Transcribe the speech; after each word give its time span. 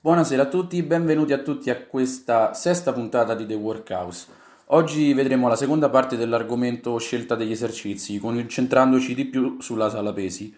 Buonasera 0.00 0.42
a 0.42 0.46
tutti, 0.46 0.80
benvenuti 0.84 1.32
a 1.32 1.38
tutti 1.38 1.70
a 1.70 1.84
questa 1.84 2.54
sesta 2.54 2.92
puntata 2.92 3.34
di 3.34 3.46
The 3.46 3.54
Workhouse. 3.54 4.26
Oggi 4.66 5.12
vedremo 5.12 5.48
la 5.48 5.56
seconda 5.56 5.88
parte 5.88 6.16
dell'argomento 6.16 6.96
scelta 6.98 7.34
degli 7.34 7.50
esercizi, 7.50 8.20
concentrandoci 8.20 9.12
di 9.12 9.24
più 9.24 9.60
sulla 9.60 9.90
sala 9.90 10.12
pesi. 10.12 10.54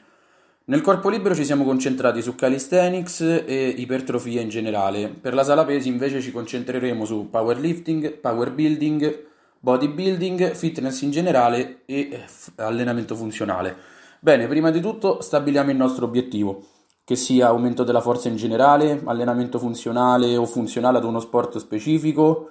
Nel 0.65 0.83
corpo 0.83 1.09
libero 1.09 1.35
ci 1.35 1.47
siamo 1.47 1.65
concentrati 1.65 2.21
su 2.21 2.35
calisthenics 2.35 3.23
e 3.47 3.75
ipertrofia 3.79 4.43
in 4.43 4.51
generale. 4.51 5.09
Per 5.09 5.33
la 5.33 5.43
sala 5.43 5.65
pesi 5.65 5.89
invece 5.89 6.21
ci 6.21 6.33
concentreremo 6.33 7.07
su 7.07 7.31
powerlifting, 7.31 8.19
power 8.19 8.53
building, 8.53 9.25
bodybuilding, 9.59 10.53
fitness 10.53 11.01
in 11.01 11.13
generale 11.13 11.81
e 11.87 12.27
allenamento 12.57 13.15
funzionale. 13.15 13.75
Bene, 14.21 14.47
prima 14.49 14.71
di 14.71 14.83
tutto 14.83 15.23
stabiliamo 15.23 15.71
il 15.71 15.79
nostro 15.79 16.05
obiettivo 16.05 16.63
che 17.05 17.17
sia 17.17 17.49
aumento 17.49 17.85
della 17.85 18.01
forza 18.01 18.29
in 18.29 18.37
generale, 18.37 19.03
allenamento 19.05 19.59
funzionale 19.59 20.37
o 20.37 20.45
funzionale 20.45 20.99
ad 20.99 21.05
uno 21.05 21.21
sport 21.21 21.59
specifico, 21.59 22.49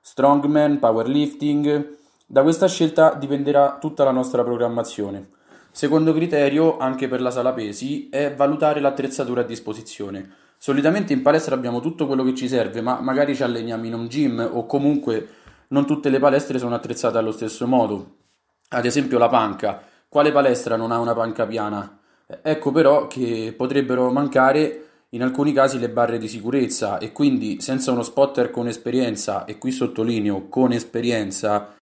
strongman, 0.00 0.78
powerlifting. 0.78 1.96
Da 2.26 2.42
questa 2.42 2.68
scelta 2.68 3.14
dipenderà 3.14 3.78
tutta 3.80 4.04
la 4.04 4.12
nostra 4.12 4.44
programmazione. 4.44 5.30
Secondo 5.70 6.14
criterio, 6.14 6.78
anche 6.78 7.08
per 7.08 7.20
la 7.20 7.30
sala 7.30 7.52
pesi, 7.52 8.08
è 8.08 8.34
valutare 8.34 8.80
l'attrezzatura 8.80 9.42
a 9.42 9.44
disposizione. 9.44 10.30
Solitamente 10.58 11.12
in 11.12 11.22
palestra 11.22 11.54
abbiamo 11.54 11.80
tutto 11.80 12.06
quello 12.06 12.24
che 12.24 12.34
ci 12.34 12.48
serve, 12.48 12.80
ma 12.80 12.98
magari 13.00 13.34
ci 13.34 13.42
alleniamo 13.42 13.84
in 13.84 13.94
un 13.94 14.06
gym 14.06 14.50
o 14.52 14.64
comunque 14.66 15.28
non 15.68 15.84
tutte 15.84 16.08
le 16.08 16.18
palestre 16.18 16.58
sono 16.58 16.74
attrezzate 16.74 17.18
allo 17.18 17.32
stesso 17.32 17.66
modo. 17.66 18.14
Ad 18.70 18.84
esempio 18.84 19.18
la 19.18 19.28
panca. 19.28 19.82
Quale 20.08 20.32
palestra 20.32 20.76
non 20.76 20.92
ha 20.92 20.98
una 20.98 21.14
panca 21.14 21.46
piana? 21.46 21.95
Ecco 22.42 22.72
però 22.72 23.06
che 23.06 23.54
potrebbero 23.56 24.10
mancare 24.10 24.82
in 25.10 25.22
alcuni 25.22 25.52
casi 25.52 25.78
le 25.78 25.90
barre 25.90 26.18
di 26.18 26.28
sicurezza 26.28 26.98
e 26.98 27.12
quindi 27.12 27.60
senza 27.60 27.92
uno 27.92 28.02
spotter 28.02 28.50
con 28.50 28.66
esperienza, 28.66 29.44
e 29.44 29.58
qui 29.58 29.70
sottolineo 29.70 30.48
con 30.48 30.72
esperienza, 30.72 31.76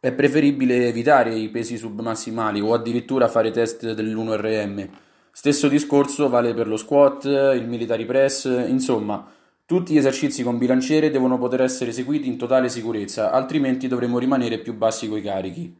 è 0.00 0.12
preferibile 0.12 0.88
evitare 0.88 1.34
i 1.34 1.48
pesi 1.50 1.76
submassimali 1.76 2.60
o 2.60 2.72
addirittura 2.72 3.28
fare 3.28 3.50
test 3.50 3.92
dell'1RM. 3.92 4.88
Stesso 5.30 5.68
discorso 5.68 6.28
vale 6.28 6.54
per 6.54 6.66
lo 6.66 6.76
squat, 6.76 7.24
il 7.24 7.68
military 7.68 8.04
press, 8.04 8.44
insomma, 8.66 9.30
tutti 9.64 9.92
gli 9.92 9.98
esercizi 9.98 10.42
con 10.42 10.58
bilanciere 10.58 11.10
devono 11.10 11.38
poter 11.38 11.62
essere 11.62 11.90
eseguiti 11.90 12.26
in 12.28 12.36
totale 12.36 12.68
sicurezza, 12.68 13.30
altrimenti 13.30 13.86
dovremo 13.88 14.18
rimanere 14.18 14.58
più 14.58 14.74
bassi 14.74 15.08
coi 15.08 15.22
carichi. 15.22 15.74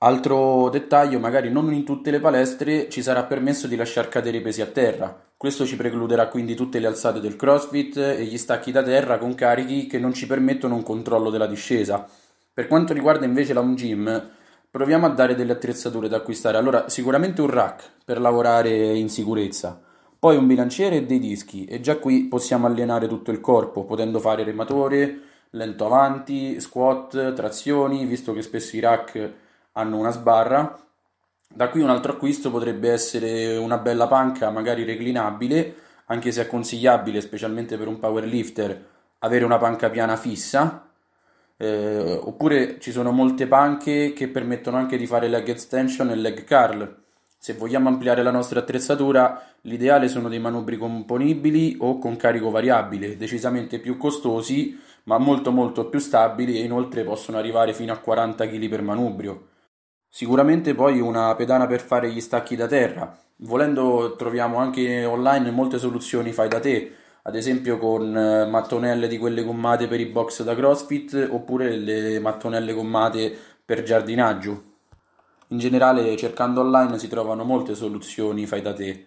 Altro 0.00 0.68
dettaglio, 0.68 1.18
magari 1.18 1.50
non 1.50 1.72
in 1.72 1.82
tutte 1.82 2.12
le 2.12 2.20
palestre 2.20 2.88
ci 2.88 3.02
sarà 3.02 3.24
permesso 3.24 3.66
di 3.66 3.74
lasciar 3.74 4.08
cadere 4.08 4.36
i 4.36 4.40
pesi 4.40 4.60
a 4.60 4.66
terra. 4.66 5.24
Questo 5.36 5.66
ci 5.66 5.74
precluderà 5.74 6.28
quindi 6.28 6.54
tutte 6.54 6.78
le 6.78 6.86
alzate 6.86 7.18
del 7.18 7.34
CrossFit 7.34 7.96
e 7.96 8.22
gli 8.22 8.38
stacchi 8.38 8.70
da 8.70 8.84
terra 8.84 9.18
con 9.18 9.34
carichi 9.34 9.88
che 9.88 9.98
non 9.98 10.12
ci 10.12 10.28
permettono 10.28 10.76
un 10.76 10.84
controllo 10.84 11.30
della 11.30 11.48
discesa. 11.48 12.06
Per 12.52 12.68
quanto 12.68 12.92
riguarda 12.92 13.24
invece 13.24 13.52
la 13.52 13.58
home 13.58 13.74
gym, 13.74 14.30
proviamo 14.70 15.04
a 15.04 15.08
dare 15.08 15.34
delle 15.34 15.50
attrezzature 15.50 16.08
da 16.08 16.18
acquistare. 16.18 16.58
Allora, 16.58 16.88
sicuramente 16.88 17.40
un 17.40 17.50
rack 17.50 17.90
per 18.04 18.20
lavorare 18.20 18.70
in 18.70 19.08
sicurezza, 19.08 19.80
poi 20.16 20.36
un 20.36 20.46
bilanciere 20.46 20.98
e 20.98 21.06
dei 21.06 21.18
dischi 21.18 21.64
e 21.64 21.80
già 21.80 21.96
qui 21.96 22.26
possiamo 22.26 22.68
allenare 22.68 23.08
tutto 23.08 23.32
il 23.32 23.40
corpo, 23.40 23.82
potendo 23.84 24.20
fare 24.20 24.44
rematore, 24.44 25.18
lento 25.50 25.86
avanti, 25.86 26.60
squat, 26.60 27.32
trazioni, 27.32 28.04
visto 28.04 28.32
che 28.32 28.42
spesso 28.42 28.76
i 28.76 28.80
rack 28.80 29.46
hanno 29.78 29.96
una 29.96 30.10
sbarra. 30.10 30.76
Da 31.48 31.68
qui 31.70 31.80
un 31.80 31.88
altro 31.88 32.12
acquisto 32.12 32.50
potrebbe 32.50 32.90
essere 32.90 33.56
una 33.56 33.78
bella 33.78 34.06
panca, 34.06 34.50
magari 34.50 34.84
reclinabile, 34.84 35.74
anche 36.06 36.30
se 36.32 36.42
è 36.42 36.46
consigliabile, 36.46 37.20
specialmente 37.20 37.78
per 37.78 37.86
un 37.86 37.98
powerlifter, 37.98 38.86
avere 39.20 39.44
una 39.44 39.58
panca 39.58 39.88
piana 39.88 40.16
fissa. 40.16 40.84
Eh, 41.56 42.20
oppure 42.22 42.78
ci 42.78 42.92
sono 42.92 43.10
molte 43.10 43.46
panche 43.46 44.12
che 44.12 44.28
permettono 44.28 44.76
anche 44.76 44.96
di 44.96 45.06
fare 45.06 45.28
leg 45.28 45.48
extension 45.48 46.10
e 46.10 46.16
leg 46.16 46.44
curl. 46.44 46.96
Se 47.40 47.54
vogliamo 47.54 47.88
ampliare 47.88 48.22
la 48.22 48.32
nostra 48.32 48.60
attrezzatura, 48.60 49.40
l'ideale 49.62 50.08
sono 50.08 50.28
dei 50.28 50.40
manubri 50.40 50.76
componibili 50.76 51.76
o 51.80 51.98
con 51.98 52.16
carico 52.16 52.50
variabile, 52.50 53.16
decisamente 53.16 53.78
più 53.78 53.96
costosi, 53.96 54.78
ma 55.04 55.18
molto 55.18 55.52
molto 55.52 55.88
più 55.88 56.00
stabili 56.00 56.58
e 56.58 56.64
inoltre 56.64 57.04
possono 57.04 57.38
arrivare 57.38 57.72
fino 57.72 57.92
a 57.92 57.98
40 57.98 58.46
kg 58.48 58.68
per 58.68 58.82
manubrio. 58.82 59.46
Sicuramente 60.10 60.74
poi 60.74 61.00
una 61.00 61.34
pedana 61.34 61.66
per 61.66 61.80
fare 61.80 62.10
gli 62.10 62.20
stacchi 62.20 62.56
da 62.56 62.66
terra. 62.66 63.16
Volendo 63.42 64.16
troviamo 64.16 64.56
anche 64.56 65.04
online 65.04 65.50
molte 65.50 65.78
soluzioni 65.78 66.32
fai 66.32 66.48
da 66.48 66.58
te, 66.58 66.92
ad 67.22 67.36
esempio 67.36 67.78
con 67.78 68.16
eh, 68.16 68.46
mattonelle 68.46 69.06
di 69.06 69.18
quelle 69.18 69.44
gommate 69.44 69.86
per 69.86 70.00
i 70.00 70.06
box 70.06 70.42
da 70.42 70.56
CrossFit 70.56 71.28
oppure 71.30 71.76
le 71.76 72.18
mattonelle 72.20 72.72
gommate 72.72 73.36
per 73.64 73.82
giardinaggio. 73.82 74.62
In 75.48 75.58
generale 75.58 76.16
cercando 76.16 76.62
online 76.62 76.98
si 76.98 77.06
trovano 77.08 77.44
molte 77.44 77.74
soluzioni 77.74 78.46
fai 78.46 78.62
da 78.62 78.72
te. 78.72 79.06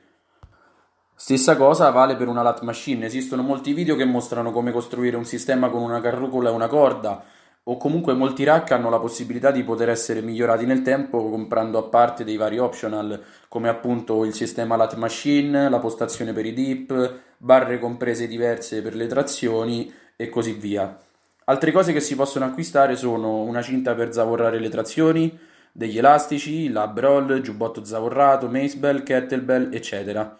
Stessa 1.13 1.55
cosa 1.55 1.89
vale 1.89 2.15
per 2.15 2.27
una 2.27 2.41
lat 2.41 2.61
machine, 2.61 3.05
esistono 3.05 3.41
molti 3.41 3.73
video 3.73 3.95
che 3.95 4.05
mostrano 4.05 4.51
come 4.51 4.71
costruire 4.71 5.17
un 5.17 5.25
sistema 5.25 5.69
con 5.69 5.81
una 5.81 5.99
carrucola 5.99 6.49
e 6.49 6.53
una 6.53 6.67
corda 6.67 7.23
o 7.63 7.77
comunque 7.77 8.13
molti 8.13 8.43
rack 8.43 8.71
hanno 8.71 8.89
la 8.89 8.99
possibilità 8.99 9.51
di 9.51 9.63
poter 9.63 9.89
essere 9.89 10.21
migliorati 10.21 10.65
nel 10.65 10.81
tempo 10.81 11.29
comprando 11.29 11.77
a 11.77 11.83
parte 11.83 12.23
dei 12.23 12.35
vari 12.35 12.57
optional 12.57 13.23
come 13.47 13.69
appunto 13.69 14.25
il 14.25 14.33
sistema 14.33 14.75
lat 14.75 14.95
machine, 14.95 15.69
la 15.69 15.79
postazione 15.79 16.33
per 16.33 16.45
i 16.45 16.53
dip, 16.53 17.19
barre 17.37 17.77
comprese 17.77 18.27
diverse 18.27 18.81
per 18.81 18.95
le 18.95 19.07
trazioni 19.07 19.93
e 20.15 20.29
così 20.29 20.53
via. 20.53 20.97
Altre 21.45 21.71
cose 21.71 21.93
che 21.93 21.99
si 21.99 22.15
possono 22.15 22.45
acquistare 22.45 22.95
sono 22.95 23.41
una 23.41 23.61
cinta 23.61 23.93
per 23.93 24.13
zavorrare 24.13 24.59
le 24.59 24.69
trazioni, 24.69 25.37
degli 25.71 25.97
elastici, 25.97 26.69
lab 26.69 26.99
roll, 26.99 27.41
giubbotto 27.41 27.83
zavorrato, 27.83 28.47
macebell, 28.47 29.03
kettlebell, 29.03 29.73
eccetera. 29.73 30.37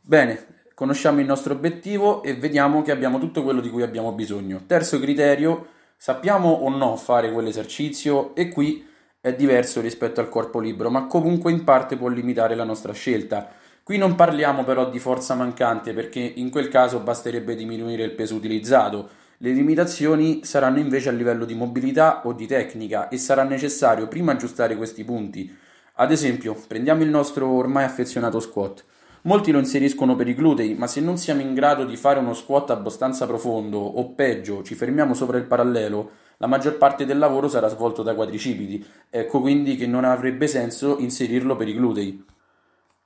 Bene, 0.00 0.46
conosciamo 0.74 1.20
il 1.20 1.26
nostro 1.26 1.54
obiettivo 1.54 2.22
e 2.22 2.34
vediamo 2.34 2.82
che 2.82 2.92
abbiamo 2.92 3.18
tutto 3.18 3.42
quello 3.42 3.60
di 3.60 3.70
cui 3.70 3.82
abbiamo 3.82 4.12
bisogno. 4.12 4.62
Terzo 4.66 4.98
criterio, 4.98 5.76
Sappiamo 6.00 6.50
o 6.50 6.68
no 6.68 6.94
fare 6.94 7.32
quell'esercizio 7.32 8.32
e 8.36 8.50
qui 8.50 8.86
è 9.20 9.34
diverso 9.34 9.80
rispetto 9.80 10.20
al 10.20 10.28
corpo 10.28 10.60
libero, 10.60 10.90
ma 10.90 11.08
comunque 11.08 11.50
in 11.50 11.64
parte 11.64 11.96
può 11.96 12.06
limitare 12.06 12.54
la 12.54 12.62
nostra 12.62 12.92
scelta. 12.92 13.48
Qui 13.82 13.98
non 13.98 14.14
parliamo 14.14 14.62
però 14.62 14.88
di 14.88 15.00
forza 15.00 15.34
mancante 15.34 15.92
perché 15.94 16.20
in 16.20 16.50
quel 16.50 16.68
caso 16.68 17.00
basterebbe 17.00 17.56
diminuire 17.56 18.04
il 18.04 18.12
peso 18.12 18.36
utilizzato. 18.36 19.08
Le 19.38 19.50
limitazioni 19.50 20.44
saranno 20.44 20.78
invece 20.78 21.08
a 21.08 21.12
livello 21.12 21.44
di 21.44 21.56
mobilità 21.56 22.22
o 22.24 22.32
di 22.32 22.46
tecnica 22.46 23.08
e 23.08 23.18
sarà 23.18 23.42
necessario 23.42 24.06
prima 24.06 24.30
aggiustare 24.30 24.76
questi 24.76 25.02
punti. 25.02 25.52
Ad 25.94 26.12
esempio, 26.12 26.54
prendiamo 26.68 27.02
il 27.02 27.08
nostro 27.08 27.48
ormai 27.48 27.82
affezionato 27.82 28.38
squat. 28.38 28.84
Molti 29.22 29.50
lo 29.50 29.58
inseriscono 29.58 30.14
per 30.14 30.28
i 30.28 30.34
glutei, 30.34 30.74
ma 30.74 30.86
se 30.86 31.00
non 31.00 31.18
siamo 31.18 31.40
in 31.40 31.52
grado 31.52 31.84
di 31.84 31.96
fare 31.96 32.20
uno 32.20 32.34
squat 32.34 32.70
abbastanza 32.70 33.26
profondo 33.26 33.78
o 33.78 34.10
peggio 34.10 34.62
ci 34.62 34.74
fermiamo 34.74 35.12
sopra 35.12 35.38
il 35.38 35.44
parallelo, 35.44 36.10
la 36.36 36.46
maggior 36.46 36.76
parte 36.76 37.04
del 37.04 37.18
lavoro 37.18 37.48
sarà 37.48 37.66
svolto 37.66 38.04
dai 38.04 38.14
quadricipiti, 38.14 38.84
ecco 39.10 39.40
quindi 39.40 39.76
che 39.76 39.88
non 39.88 40.04
avrebbe 40.04 40.46
senso 40.46 40.98
inserirlo 40.98 41.56
per 41.56 41.66
i 41.66 41.74
glutei. 41.74 42.24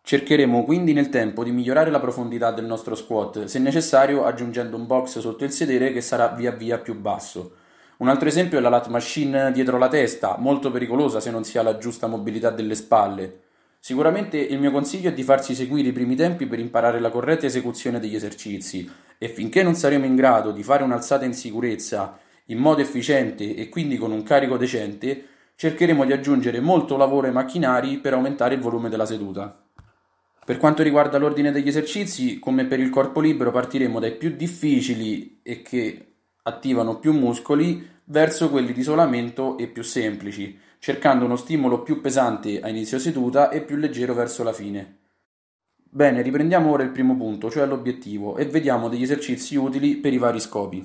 Cercheremo 0.04 0.64
quindi 0.64 0.92
nel 0.92 1.08
tempo 1.08 1.44
di 1.44 1.50
migliorare 1.50 1.90
la 1.90 2.00
profondità 2.00 2.50
del 2.50 2.66
nostro 2.66 2.94
squat, 2.94 3.44
se 3.44 3.58
necessario 3.58 4.24
aggiungendo 4.24 4.76
un 4.76 4.86
box 4.86 5.18
sotto 5.20 5.44
il 5.44 5.50
sedere 5.52 5.92
che 5.92 6.02
sarà 6.02 6.28
via 6.28 6.50
via 6.50 6.78
più 6.78 6.94
basso. 6.94 7.52
Un 7.98 8.08
altro 8.08 8.28
esempio 8.28 8.58
è 8.58 8.60
la 8.60 8.68
lat 8.68 8.88
machine 8.88 9.52
dietro 9.52 9.78
la 9.78 9.88
testa, 9.88 10.36
molto 10.38 10.70
pericolosa 10.70 11.20
se 11.20 11.30
non 11.30 11.44
si 11.44 11.56
ha 11.56 11.62
la 11.62 11.78
giusta 11.78 12.08
mobilità 12.08 12.50
delle 12.50 12.74
spalle. 12.74 13.40
Sicuramente 13.84 14.38
il 14.38 14.60
mio 14.60 14.70
consiglio 14.70 15.08
è 15.08 15.12
di 15.12 15.24
farsi 15.24 15.56
seguire 15.56 15.88
i 15.88 15.92
primi 15.92 16.14
tempi 16.14 16.46
per 16.46 16.60
imparare 16.60 17.00
la 17.00 17.10
corretta 17.10 17.46
esecuzione 17.46 17.98
degli 17.98 18.14
esercizi 18.14 18.88
e 19.18 19.26
finché 19.26 19.64
non 19.64 19.74
saremo 19.74 20.04
in 20.04 20.14
grado 20.14 20.52
di 20.52 20.62
fare 20.62 20.84
un'alzata 20.84 21.24
in 21.24 21.34
sicurezza 21.34 22.16
in 22.46 22.58
modo 22.58 22.80
efficiente 22.80 23.56
e 23.56 23.68
quindi 23.68 23.96
con 23.96 24.12
un 24.12 24.22
carico 24.22 24.56
decente, 24.56 25.26
cercheremo 25.56 26.04
di 26.04 26.12
aggiungere 26.12 26.60
molto 26.60 26.96
lavoro 26.96 27.26
ai 27.26 27.32
macchinari 27.32 27.98
per 27.98 28.12
aumentare 28.12 28.54
il 28.54 28.60
volume 28.60 28.88
della 28.88 29.04
seduta. 29.04 29.66
Per 30.44 30.58
quanto 30.58 30.84
riguarda 30.84 31.18
l'ordine 31.18 31.50
degli 31.50 31.66
esercizi, 31.66 32.38
come 32.38 32.66
per 32.66 32.78
il 32.78 32.88
corpo 32.88 33.18
libero, 33.18 33.50
partiremo 33.50 33.98
dai 33.98 34.12
più 34.12 34.30
difficili 34.36 35.40
e 35.42 35.60
che 35.60 36.12
attivano 36.42 37.00
più 37.00 37.12
muscoli 37.12 37.84
verso 38.04 38.48
quelli 38.48 38.72
di 38.72 38.78
isolamento 38.78 39.58
e 39.58 39.66
più 39.66 39.82
semplici 39.82 40.56
cercando 40.82 41.26
uno 41.26 41.36
stimolo 41.36 41.82
più 41.82 42.00
pesante 42.00 42.60
a 42.60 42.68
inizio 42.68 42.98
seduta 42.98 43.50
e 43.50 43.62
più 43.62 43.76
leggero 43.76 44.14
verso 44.14 44.42
la 44.42 44.52
fine. 44.52 44.98
Bene, 45.76 46.22
riprendiamo 46.22 46.72
ora 46.72 46.82
il 46.82 46.90
primo 46.90 47.16
punto, 47.16 47.48
cioè 47.48 47.66
l'obiettivo, 47.66 48.36
e 48.36 48.46
vediamo 48.46 48.88
degli 48.88 49.04
esercizi 49.04 49.54
utili 49.54 49.98
per 49.98 50.12
i 50.12 50.18
vari 50.18 50.40
scopi. 50.40 50.82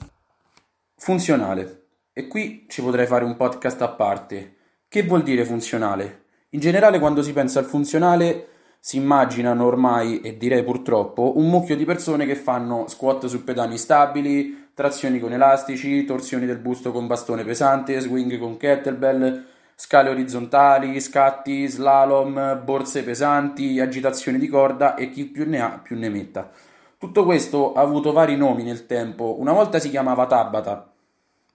Funzionale. 0.97 1.85
E 2.13 2.27
qui 2.27 2.67
ci 2.69 2.83
potrei 2.83 3.07
fare 3.07 3.25
un 3.25 3.35
podcast 3.35 3.81
a 3.81 3.87
parte. 3.87 4.57
Che 4.87 5.01
vuol 5.01 5.23
dire 5.23 5.43
funzionale? 5.43 6.25
In 6.49 6.59
generale, 6.59 6.99
quando 6.99 7.23
si 7.23 7.33
pensa 7.33 7.57
al 7.57 7.65
funzionale, 7.65 8.49
si 8.79 8.97
immaginano 8.97 9.65
ormai, 9.65 10.21
e 10.21 10.37
direi 10.37 10.63
purtroppo, 10.63 11.39
un 11.39 11.49
mucchio 11.49 11.75
di 11.75 11.85
persone 11.85 12.27
che 12.27 12.35
fanno 12.35 12.87
squat 12.87 13.25
su 13.25 13.43
pedani 13.43 13.79
stabili, 13.79 14.69
trazioni 14.75 15.19
con 15.19 15.33
elastici, 15.33 16.05
torsioni 16.05 16.45
del 16.45 16.59
busto 16.59 16.91
con 16.91 17.07
bastone 17.07 17.43
pesante, 17.43 17.99
swing 17.99 18.37
con 18.37 18.57
kettlebell, 18.57 19.55
scale 19.79 20.09
orizzontali, 20.09 20.99
scatti, 20.99 21.67
slalom, 21.67 22.63
borse 22.63 23.03
pesanti, 23.03 23.79
agitazioni 23.79 24.39
di 24.39 24.47
corda 24.47 24.95
e 24.95 25.11
chi 25.11 25.25
più 25.25 25.47
ne 25.47 25.61
ha 25.61 25.79
più 25.81 25.95
ne 25.95 26.09
metta. 26.09 26.49
Tutto 26.97 27.23
questo 27.23 27.73
ha 27.73 27.81
avuto 27.81 28.11
vari 28.11 28.35
nomi 28.35 28.63
nel 28.63 28.87
tempo. 28.87 29.35
Una 29.39 29.53
volta 29.53 29.77
si 29.77 29.91
chiamava 29.91 30.25
Tabata, 30.25 30.91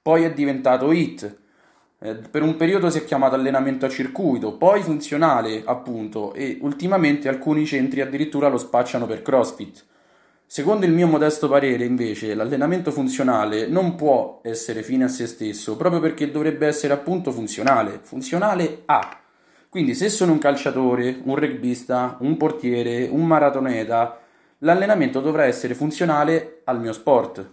poi 0.00 0.22
è 0.22 0.32
diventato 0.32 0.92
HIT, 0.92 1.36
eh, 1.98 2.14
per 2.14 2.42
un 2.42 2.54
periodo 2.56 2.90
si 2.90 2.98
è 2.98 3.04
chiamato 3.04 3.34
allenamento 3.34 3.86
a 3.86 3.88
circuito, 3.88 4.56
poi 4.56 4.82
funzionale, 4.82 5.64
appunto, 5.64 6.32
e 6.32 6.58
ultimamente 6.60 7.28
alcuni 7.28 7.66
centri 7.66 8.02
addirittura 8.02 8.46
lo 8.46 8.56
spacciano 8.56 9.04
per 9.04 9.22
CrossFit. 9.22 9.84
Secondo 10.52 10.84
il 10.84 10.92
mio 10.92 11.06
modesto 11.06 11.48
parere, 11.48 11.86
invece, 11.86 12.34
l'allenamento 12.34 12.90
funzionale 12.90 13.66
non 13.68 13.94
può 13.94 14.40
essere 14.42 14.82
fine 14.82 15.04
a 15.04 15.08
se 15.08 15.26
stesso, 15.26 15.78
proprio 15.78 15.98
perché 15.98 16.30
dovrebbe 16.30 16.66
essere 16.66 16.92
appunto 16.92 17.32
funzionale, 17.32 18.00
funzionale 18.02 18.82
a. 18.84 19.18
Quindi 19.70 19.94
se 19.94 20.10
sono 20.10 20.32
un 20.32 20.38
calciatore, 20.38 21.22
un 21.24 21.36
rugbista, 21.36 22.18
un 22.20 22.36
portiere, 22.36 23.08
un 23.10 23.24
maratoneta, 23.24 24.20
l'allenamento 24.58 25.20
dovrà 25.20 25.46
essere 25.46 25.72
funzionale 25.72 26.60
al 26.64 26.80
mio 26.80 26.92
sport. 26.92 27.48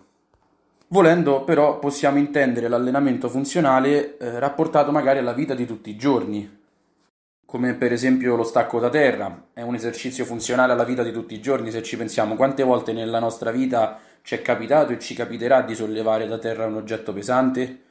Volendo 0.87 1.45
però 1.45 1.79
possiamo 1.79 2.17
intendere 2.17 2.67
l'allenamento 2.67 3.29
funzionale 3.29 4.17
eh, 4.17 4.39
rapportato 4.39 4.91
magari 4.91 5.19
alla 5.19 5.31
vita 5.31 5.53
di 5.53 5.65
tutti 5.65 5.89
i 5.89 5.95
giorni, 5.95 6.58
come 7.49 7.73
per 7.73 7.91
esempio 7.91 8.35
lo 8.35 8.43
stacco 8.43 8.79
da 8.79 8.89
terra, 8.89 9.45
è 9.53 9.63
un 9.63 9.73
esercizio 9.73 10.23
funzionale 10.23 10.73
alla 10.73 10.83
vita 10.83 11.01
di 11.01 11.11
tutti 11.11 11.33
i 11.33 11.41
giorni, 11.41 11.71
se 11.71 11.81
ci 11.81 11.97
pensiamo 11.97 12.35
quante 12.35 12.61
volte 12.61 12.93
nella 12.93 13.17
nostra 13.17 13.49
vita 13.49 13.97
ci 14.21 14.35
è 14.35 14.43
capitato 14.43 14.91
e 14.91 14.99
ci 14.99 15.15
capiterà 15.15 15.63
di 15.63 15.73
sollevare 15.73 16.27
da 16.27 16.37
terra 16.37 16.67
un 16.67 16.75
oggetto 16.75 17.11
pesante? 17.11 17.81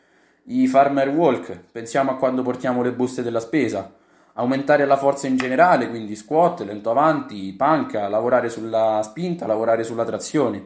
I 0.45 0.69
farmer 0.69 1.09
walk, 1.09 1.59
pensiamo 1.73 2.13
a 2.13 2.17
quando 2.19 2.43
portiamo 2.43 2.83
le 2.83 2.93
buste 2.93 3.25
della 3.25 3.41
spesa, 3.41 3.93
aumentare 4.35 4.87
la 4.87 4.97
forza 4.97 5.27
in 5.27 5.37
generale, 5.37 5.89
quindi 5.89 6.15
squat, 6.15 6.61
lento 6.61 6.91
avanti, 6.91 7.53
panca, 7.55 8.07
lavorare 8.07 8.51
sulla 8.51 9.01
spinta, 9.03 9.49
lavorare 9.49 9.83
sulla 9.83 10.05
trazione. 10.05 10.65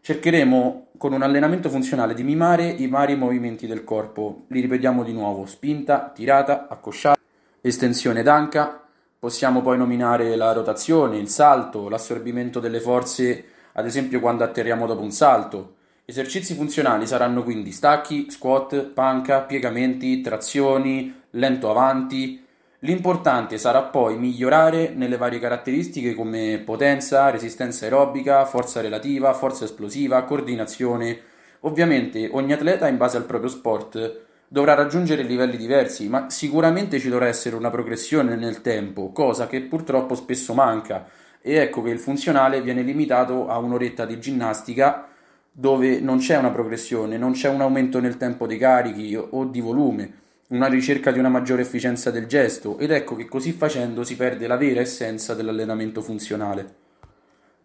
Cercheremo 0.00 0.90
con 0.96 1.12
un 1.12 1.22
allenamento 1.22 1.68
funzionale 1.68 2.14
di 2.14 2.22
mimare 2.22 2.68
i 2.68 2.86
vari 2.86 3.16
movimenti 3.16 3.66
del 3.66 3.82
corpo. 3.82 4.44
Li 4.46 4.60
ripetiamo 4.60 5.02
di 5.02 5.12
nuovo: 5.12 5.44
spinta, 5.44 6.12
tirata, 6.14 6.68
accosciata, 6.68 7.18
estensione 7.60 8.22
d'anca. 8.22 8.84
Possiamo 9.18 9.62
poi 9.62 9.76
nominare 9.76 10.36
la 10.36 10.52
rotazione, 10.52 11.18
il 11.18 11.28
salto, 11.28 11.88
l'assorbimento 11.88 12.60
delle 12.60 12.80
forze, 12.80 13.44
ad 13.72 13.86
esempio 13.86 14.20
quando 14.20 14.44
atterriamo 14.44 14.86
dopo 14.86 15.02
un 15.02 15.10
salto. 15.10 15.74
Esercizi 16.04 16.54
funzionali 16.54 17.06
saranno 17.06 17.42
quindi 17.42 17.72
stacchi, 17.72 18.30
squat, 18.30 18.84
panca, 18.84 19.42
piegamenti, 19.42 20.20
trazioni, 20.20 21.22
lento 21.30 21.70
avanti, 21.70 22.46
L'importante 22.82 23.58
sarà 23.58 23.82
poi 23.82 24.16
migliorare 24.16 24.90
nelle 24.90 25.16
varie 25.16 25.40
caratteristiche 25.40 26.14
come 26.14 26.62
potenza, 26.64 27.28
resistenza 27.28 27.86
aerobica, 27.86 28.44
forza 28.44 28.80
relativa, 28.80 29.34
forza 29.34 29.64
esplosiva, 29.64 30.22
coordinazione. 30.22 31.20
Ovviamente 31.62 32.28
ogni 32.30 32.52
atleta 32.52 32.86
in 32.86 32.96
base 32.96 33.16
al 33.16 33.24
proprio 33.24 33.50
sport 33.50 34.26
dovrà 34.48 34.74
raggiungere 34.74 35.22
livelli 35.22 35.56
diversi, 35.56 36.08
ma 36.08 36.30
sicuramente 36.30 36.98
ci 36.98 37.08
dovrà 37.08 37.26
essere 37.26 37.54
una 37.54 37.70
progressione 37.70 38.34
nel 38.34 38.60
tempo, 38.62 39.12
cosa 39.12 39.46
che 39.46 39.60
purtroppo 39.60 40.14
spesso 40.14 40.54
manca. 40.54 41.06
E 41.40 41.54
ecco 41.54 41.82
che 41.82 41.90
il 41.90 41.98
funzionale 41.98 42.62
viene 42.62 42.82
limitato 42.82 43.48
a 43.48 43.58
un'oretta 43.58 44.04
di 44.04 44.18
ginnastica 44.18 45.06
dove 45.52 46.00
non 46.00 46.18
c'è 46.18 46.36
una 46.36 46.50
progressione, 46.50 47.18
non 47.18 47.32
c'è 47.32 47.48
un 47.48 47.60
aumento 47.60 48.00
nel 48.00 48.16
tempo 48.16 48.46
dei 48.46 48.58
carichi 48.58 49.16
o 49.16 49.44
di 49.44 49.60
volume 49.60 50.12
una 50.48 50.66
ricerca 50.66 51.10
di 51.10 51.18
una 51.18 51.28
maggiore 51.28 51.62
efficienza 51.62 52.10
del 52.10 52.26
gesto 52.26 52.78
ed 52.78 52.90
ecco 52.90 53.16
che 53.16 53.26
così 53.26 53.52
facendo 53.52 54.02
si 54.02 54.16
perde 54.16 54.46
la 54.46 54.56
vera 54.56 54.80
essenza 54.80 55.34
dell'allenamento 55.34 56.00
funzionale. 56.00 56.87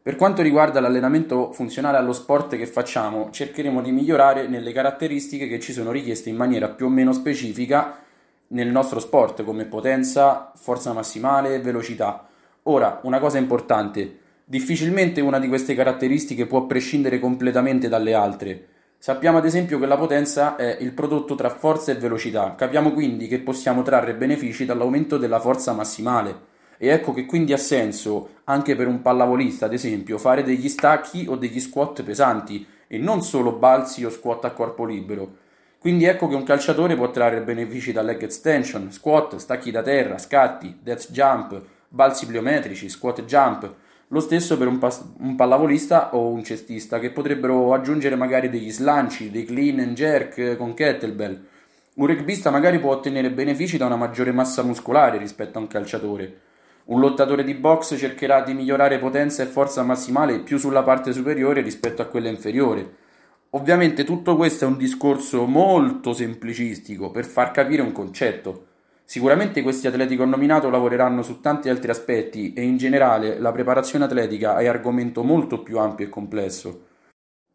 Per 0.04 0.18
quanto 0.18 0.42
riguarda 0.42 0.82
l'allenamento 0.82 1.54
funzionale 1.54 1.96
allo 1.96 2.12
sport 2.12 2.58
che 2.58 2.68
facciamo, 2.68 3.30
cercheremo 3.32 3.82
di 3.82 3.94
migliorare 3.94 4.50
nelle 4.50 4.74
caratteristiche 4.74 5.48
che 5.48 5.62
ci 5.62 5.72
sono 5.72 5.92
richieste 5.92 6.30
in 6.30 6.36
maniera 6.36 6.68
più 6.68 6.88
o 6.88 6.90
meno 6.90 7.14
specifica 7.14 8.00
nel 8.48 8.68
nostro 8.68 9.00
sport, 9.00 9.46
come 9.46 9.64
potenza, 9.64 10.52
forza 10.56 10.92
massimale 10.92 11.62
velocità. 11.62 12.28
Ora, 12.64 13.00
una 13.04 13.20
cosa 13.20 13.38
importante, 13.38 14.18
difficilmente 14.44 15.22
una 15.22 15.40
di 15.40 15.48
queste 15.48 15.74
caratteristiche 15.74 16.48
può 16.48 16.66
prescindere 16.66 17.18
completamente 17.18 17.88
dalle 17.88 18.14
altre. 18.14 18.68
Sappiamo 18.98 19.38
ad 19.38 19.46
esempio 19.46 19.80
che 19.80 19.86
la 19.86 19.96
potenza 19.96 20.58
è 20.58 20.80
il 20.82 20.92
prodotto 20.92 21.36
tra 21.36 21.50
forza 21.50 21.94
e 21.94 21.96
velocità, 21.96 22.56
capiamo 22.56 22.92
quindi 22.92 23.28
che 23.28 23.40
possiamo 23.40 23.84
trarre 23.84 24.16
benefici 24.16 24.66
dall'aumento 24.66 25.18
della 25.18 25.40
forza 25.40 25.72
massimale. 25.72 26.52
E 26.78 26.88
ecco 26.88 27.14
che 27.14 27.26
quindi 27.26 27.54
ha 27.54 27.58
senso, 27.58 28.42
anche 28.46 28.76
per 28.76 28.88
un 28.88 29.02
pallavolista 29.02 29.66
ad 29.66 29.74
esempio, 29.74 30.18
fare 30.18 30.44
degli 30.44 30.70
stacchi 30.70 31.26
o 31.28 31.36
degli 31.36 31.60
squat 31.60 32.04
pesanti 32.04 32.66
e 32.88 32.98
non 32.98 33.22
solo 33.22 33.54
balzi 33.54 34.04
o 34.06 34.10
squat 34.10 34.46
a 34.46 34.52
corpo 34.52 34.86
libero. 34.86 35.38
Quindi 35.80 36.06
ecco 36.06 36.28
che 36.28 36.36
un 36.36 36.44
calciatore 36.44 36.96
può 36.96 37.12
trarre 37.12 37.42
benefici 37.42 37.92
da 37.92 38.02
leg 38.02 38.22
extension, 38.22 38.92
squat, 38.92 39.36
stacchi 39.36 39.70
da 39.70 39.82
terra, 39.82 40.18
scatti, 40.18 40.80
death 40.82 41.12
jump, 41.12 41.62
balzi 41.90 42.26
pliometrici, 42.26 42.88
squat 42.88 43.24
jump, 43.26 43.74
lo 44.08 44.20
stesso 44.20 44.58
per 44.58 44.68
un, 44.68 44.78
pas- 44.78 45.04
un, 45.18 45.36
pallavolista 45.36 46.16
o 46.16 46.30
un 46.30 46.44
cestista 46.44 47.00
che 47.00 47.10
potrebbero 47.10 47.74
aggiungere 47.74 48.16
magari 48.16 48.50
degli 48.50 48.72
slanci, 48.72 49.32
dei 49.32 49.44
clean 49.44 49.80
and 49.80 49.96
jerk 49.96 50.56
con 50.56 50.74
kettlebell. 50.74 51.46
Un 51.96 52.08
rugbista 52.08 52.52
magari 52.52 52.80
può 52.80 52.92
ottenere 52.92 53.32
benefici 53.32 53.76
da 53.78 53.88
una 53.88 53.96
maggiore 53.96 54.32
massa 54.32 54.64
muscolare 54.64 55.18
rispetto 55.18 55.58
a 55.58 55.62
un 55.62 55.68
calciatore. 55.68 56.40
Un 56.86 57.00
lottatore 57.00 57.46
di 57.46 57.54
box 57.54 57.98
cercherà 57.98 58.42
di 58.42 58.54
migliorare 58.54 59.00
potenza 59.00 59.42
e 59.42 59.46
forza 59.46 59.84
massimale 59.84 60.40
più 60.40 60.58
sulla 60.58 60.84
parte 60.84 61.14
superiore 61.14 61.62
rispetto 61.62 62.02
a 62.02 62.06
quella 62.06 62.28
inferiore. 62.28 62.96
Ovviamente 63.52 64.04
tutto 64.04 64.36
questo 64.36 64.66
è 64.66 64.68
un 64.68 64.78
discorso 64.78 65.46
molto 65.46 66.12
semplicistico 66.12 67.10
per 67.12 67.26
far 67.26 67.52
capire 67.52 67.82
un 67.82 67.94
concetto. 67.94 68.66
Sicuramente 69.06 69.62
questi 69.62 69.88
atleti 69.88 70.16
che 70.16 70.24
ho 70.24 70.26
nominato 70.26 70.70
lavoreranno 70.70 71.22
su 71.22 71.40
tanti 71.40 71.70
altri 71.70 71.92
aspetti 71.92 72.52
e 72.54 72.64
in 72.64 72.78
generale 72.78 73.40
la 73.40 73.52
preparazione 73.52 74.06
atletica 74.06 74.58
è 74.58 74.68
argomento 74.68 75.24
molto 75.24 75.62
più 75.62 75.78
ampio 75.78 76.06
e 76.06 76.10
complesso. 76.10 76.88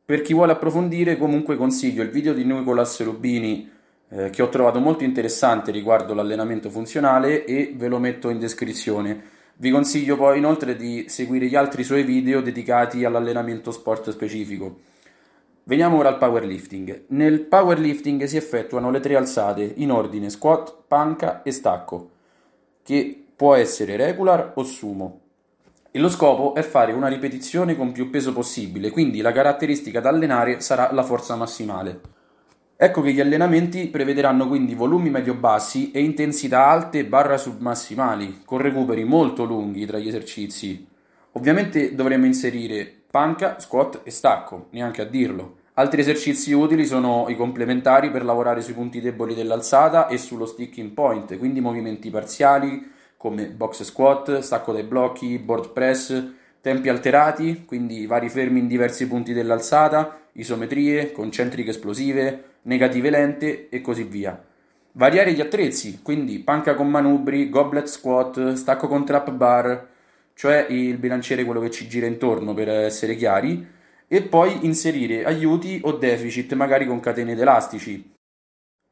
Per 0.05 0.23
chi 0.23 0.33
vuole 0.33 0.53
approfondire 0.53 1.19
comunque 1.19 1.57
consiglio 1.57 2.03
il 2.03 2.11
video 2.11 2.33
di 2.33 2.45
Nicolas 2.45 3.03
Rubini 3.03 3.71
eh, 4.11 4.31
che 4.31 4.43
ho 4.43 4.49
trovato 4.49 4.81
molto 4.81 5.05
interessante 5.05 5.71
riguardo 5.71 6.15
l'allenamento 6.15 6.71
funzionale 6.71 7.45
e 7.45 7.73
ve 7.77 7.89
lo 7.89 7.99
metto 7.99 8.31
in 8.31 8.39
descrizione. 8.39 9.37
Vi 9.57 9.71
consiglio 9.71 10.17
poi 10.17 10.39
inoltre 10.39 10.77
di 10.77 11.07
seguire 11.09 11.47
gli 11.47 11.57
altri 11.57 11.83
suoi 11.83 12.05
video 12.05 12.41
dedicati 12.41 13.05
all'allenamento 13.05 13.71
sport 13.71 14.11
specifico. 14.11 14.81
Veniamo 15.65 15.99
ora 15.99 16.09
al 16.09 16.17
powerlifting. 16.17 17.07
Nel 17.09 17.41
powerlifting 17.41 18.25
si 18.25 18.37
effettuano 18.37 18.91
le 18.91 19.01
tre 19.01 19.17
alzate 19.17 19.75
in 19.77 19.91
ordine 19.91 20.31
squat, 20.31 20.75
panca 20.87 21.43
e 21.43 21.51
stacco, 21.51 22.11
che 22.83 23.25
può 23.37 23.55
essere 23.55 23.97
regular 23.97 24.53
o 24.55 24.63
sumo. 24.63 25.21
E 25.91 25.99
lo 25.99 26.09
scopo 26.09 26.55
è 26.55 26.63
fare 26.63 26.93
una 26.93 27.09
ripetizione 27.09 27.77
con 27.77 27.93
più 27.93 28.09
peso 28.09 28.33
possibile, 28.33 28.91
quindi 28.91 29.21
la 29.21 29.33
caratteristica 29.33 30.01
da 30.01 30.09
allenare 30.09 30.61
sarà 30.61 30.91
la 30.93 31.03
forza 31.03 31.35
massimale. 31.35 32.01
Ecco 32.81 33.01
che 33.01 33.11
gli 33.13 33.19
allenamenti 33.19 33.89
prevederanno 33.89 34.47
quindi 34.47 34.77
volumi 34.77 35.11
medio-bassi 35.11 35.91
e 35.91 36.01
intensità 36.01 36.69
alte 36.69 37.05
barra 37.05 37.37
submassimali, 37.37 38.43
con 38.45 38.59
recuperi 38.59 39.03
molto 39.03 39.43
lunghi 39.43 39.85
tra 39.85 39.99
gli 39.99 40.07
esercizi. 40.07 40.87
Ovviamente 41.33 41.97
dovremo 41.97 42.25
inserire 42.25 42.89
panca, 43.11 43.59
squat 43.59 44.03
e 44.05 44.13
stacco, 44.13 44.69
neanche 44.71 45.03
a 45.03 45.07
dirlo. 45.07 45.57
Altri 45.75 46.03
esercizi 46.03 46.53
utili 46.53 46.87
sono 46.87 47.27
i 47.29 47.35
complementari 47.35 48.13
per 48.13 48.25
lavorare 48.25 48.61
sui 48.61 48.75
punti 48.75 49.01
deboli 49.01 49.35
dell'alzata 49.35 50.07
e 50.07 50.17
sullo 50.17 50.47
sticking 50.47 50.93
point, 50.93 51.37
quindi 51.37 51.61
movimenti 51.61 52.11
parziali 52.11 52.93
come 53.17 53.47
box 53.47 53.83
squat, 53.83 54.39
stacco 54.39 54.73
dai 54.73 54.85
blocchi, 54.85 55.37
board 55.41 55.73
press, 55.73 56.33
tempi 56.61 56.89
alterati, 56.89 57.65
quindi 57.65 58.07
vari 58.07 58.29
fermi 58.29 58.59
in 58.59 58.67
diversi 58.67 59.07
punti 59.07 59.33
dell'alzata, 59.33 60.21
isometrie, 60.33 61.13
concentriche 61.13 61.71
esplosive, 61.71 62.45
negative 62.63 63.11
lente 63.11 63.69
e 63.69 63.81
così 63.81 64.05
via. 64.05 64.43
Variare 64.93 65.33
gli 65.33 65.41
attrezzi, 65.41 66.01
quindi 66.03 66.39
panca 66.41 66.75
con 66.75 66.89
manubri, 66.89 67.51
goblet 67.51 67.87
squat, 67.87 68.55
stacco 68.55 68.89
con 68.89 69.05
trap 69.05 69.31
bar, 69.31 69.89
cioè 70.35 70.67
il 70.69 70.99
bilanciere 70.99 71.45
quello 71.45 71.61
che 71.61 71.71
ci 71.71 71.89
gira 71.89 72.07
intorno 72.07 72.55
per 72.55 72.69
essere 72.69 73.15
chiari, 73.15 73.67
e 74.09 74.23
poi 74.23 74.65
inserire 74.65 75.25
aiuti 75.25 75.81
o 75.85 75.93
deficit 75.93 76.55
magari 76.55 76.87
con 76.87 77.01
catene 77.01 77.33
ed 77.33 77.41
elastici. 77.41 78.13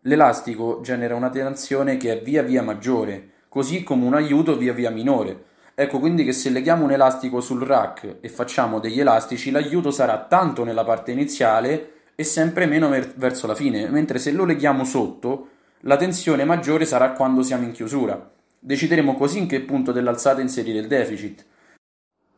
L'elastico 0.02 0.80
genera 0.82 1.14
una 1.14 1.30
tensione 1.30 1.96
che 1.96 2.12
è 2.12 2.22
via 2.22 2.42
via 2.42 2.62
maggiore, 2.62 3.30
così 3.48 3.82
come 3.82 4.04
un 4.04 4.14
aiuto 4.14 4.56
via 4.56 4.72
via 4.72 4.90
minore. 4.90 5.44
Ecco 5.78 5.98
quindi 5.98 6.24
che 6.24 6.32
se 6.32 6.48
leghiamo 6.48 6.84
un 6.84 6.92
elastico 6.92 7.42
sul 7.42 7.60
rack 7.60 8.16
e 8.22 8.30
facciamo 8.30 8.80
degli 8.80 8.98
elastici, 8.98 9.50
l'aiuto 9.50 9.90
sarà 9.90 10.24
tanto 10.26 10.64
nella 10.64 10.84
parte 10.84 11.12
iniziale 11.12 11.90
e 12.14 12.24
sempre 12.24 12.64
meno 12.64 12.88
ver- 12.88 13.14
verso 13.14 13.46
la 13.46 13.54
fine, 13.54 13.86
mentre 13.90 14.18
se 14.18 14.32
lo 14.32 14.46
leghiamo 14.46 14.84
sotto, 14.84 15.48
la 15.80 15.98
tensione 15.98 16.46
maggiore 16.46 16.86
sarà 16.86 17.12
quando 17.12 17.42
siamo 17.42 17.64
in 17.64 17.72
chiusura. 17.72 18.30
Decideremo 18.58 19.16
così 19.16 19.40
in 19.40 19.46
che 19.46 19.60
punto 19.60 19.92
dell'alzata 19.92 20.40
inserire 20.40 20.78
il 20.78 20.86
deficit, 20.86 21.44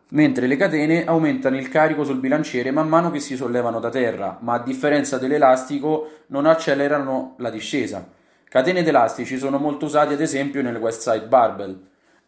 mentre 0.08 0.48
le 0.48 0.56
catene 0.56 1.04
aumentano 1.04 1.58
il 1.58 1.68
carico 1.68 2.02
sul 2.02 2.18
bilanciere 2.18 2.72
man 2.72 2.88
mano 2.88 3.12
che 3.12 3.20
si 3.20 3.36
sollevano 3.36 3.78
da 3.78 3.88
terra, 3.88 4.38
ma 4.40 4.54
a 4.54 4.62
differenza 4.64 5.16
dell'elastico 5.16 6.24
non 6.26 6.44
accelerano 6.44 7.34
la 7.38 7.50
discesa. 7.50 8.04
Catene 8.48 8.80
ed 8.80 8.88
elastici 8.88 9.38
sono 9.38 9.58
molto 9.58 9.84
usati 9.84 10.14
ad 10.14 10.20
esempio 10.20 10.60
nel 10.60 10.74
West 10.74 11.08
Side 11.08 11.26
Barbell. 11.28 11.80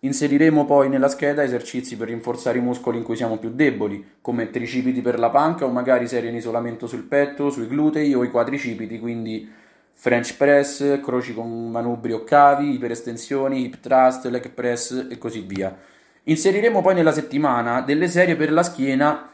Inseriremo 0.02 0.64
poi 0.64 0.88
nella 0.88 1.09
scheda 1.09 1.42
esercizi 1.42 1.95
per 1.99 2.09
rinforzare 2.09 2.57
i 2.57 2.62
muscoli 2.62 2.97
in 2.97 3.04
cui 3.04 3.16
siamo 3.16 3.37
più 3.37 3.50
deboli, 3.50 4.12
come 4.23 4.49
tricipiti 4.49 5.02
per 5.02 5.19
la 5.19 5.28
panca 5.28 5.66
o 5.66 5.69
magari 5.69 6.09
serie 6.09 6.30
in 6.30 6.37
isolamento 6.37 6.87
sul 6.87 7.02
petto, 7.02 7.50
sui 7.50 7.69
glutei 7.69 8.14
o 8.14 8.25
i 8.25 8.30
quadricipiti, 8.30 8.99
quindi 8.99 9.47
French 9.92 10.38
press, 10.38 11.02
croci 11.02 11.35
con 11.35 11.71
manubri 11.71 12.12
o 12.12 12.25
cavi, 12.25 12.73
iperestensioni, 12.73 13.62
hip 13.62 13.80
thrust, 13.80 14.25
leg 14.26 14.49
press 14.49 15.07
e 15.11 15.19
così 15.19 15.40
via. 15.40 15.76
Inseriremo 16.23 16.80
poi 16.80 16.95
nella 16.95 17.12
settimana 17.12 17.83
delle 17.83 18.09
serie 18.09 18.37
per 18.37 18.50
la 18.52 18.62
schiena 18.62 19.30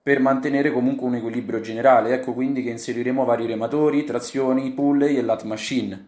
per 0.00 0.20
mantenere 0.20 0.70
comunque 0.70 1.08
un 1.08 1.16
equilibrio 1.16 1.60
generale, 1.60 2.14
ecco 2.14 2.34
quindi 2.34 2.62
che 2.62 2.70
inseriremo 2.70 3.24
vari 3.24 3.46
rematori, 3.46 4.04
trazioni, 4.04 4.70
pulley 4.70 5.16
e 5.16 5.22
lat 5.22 5.42
machine. 5.42 6.06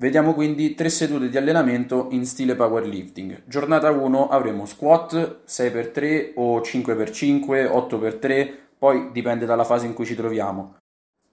Vediamo 0.00 0.32
quindi 0.32 0.76
tre 0.76 0.90
sedute 0.90 1.28
di 1.28 1.36
allenamento 1.36 2.06
in 2.12 2.24
stile 2.24 2.54
powerlifting. 2.54 3.42
Giornata 3.46 3.90
1 3.90 4.28
avremo 4.28 4.64
squat 4.64 5.40
6x3 5.44 6.34
o 6.36 6.60
5x5, 6.60 7.66
8x3, 7.66 8.52
poi 8.78 9.10
dipende 9.10 9.44
dalla 9.44 9.64
fase 9.64 9.86
in 9.86 9.94
cui 9.94 10.06
ci 10.06 10.14
troviamo. 10.14 10.76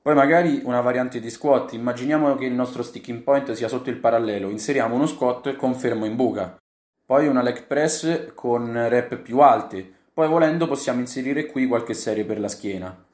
Poi 0.01 0.15
magari 0.15 0.61
una 0.63 0.81
variante 0.81 1.19
di 1.19 1.29
squat, 1.29 1.73
immaginiamo 1.73 2.33
che 2.37 2.45
il 2.45 2.53
nostro 2.53 2.81
sticking 2.81 3.21
point 3.21 3.51
sia 3.51 3.67
sotto 3.67 3.91
il 3.91 3.97
parallelo, 3.97 4.49
inseriamo 4.49 4.95
uno 4.95 5.05
squat 5.05 5.55
con 5.55 5.75
fermo 5.75 6.05
in 6.05 6.15
buca. 6.15 6.57
Poi 7.05 7.27
una 7.27 7.43
leg 7.43 7.67
press 7.67 8.33
con 8.33 8.89
rep 8.89 9.17
più 9.17 9.41
alte, 9.41 9.87
poi 10.11 10.27
volendo 10.27 10.65
possiamo 10.65 11.01
inserire 11.01 11.45
qui 11.45 11.67
qualche 11.67 11.93
serie 11.93 12.25
per 12.25 12.39
la 12.39 12.47
schiena. 12.47 13.04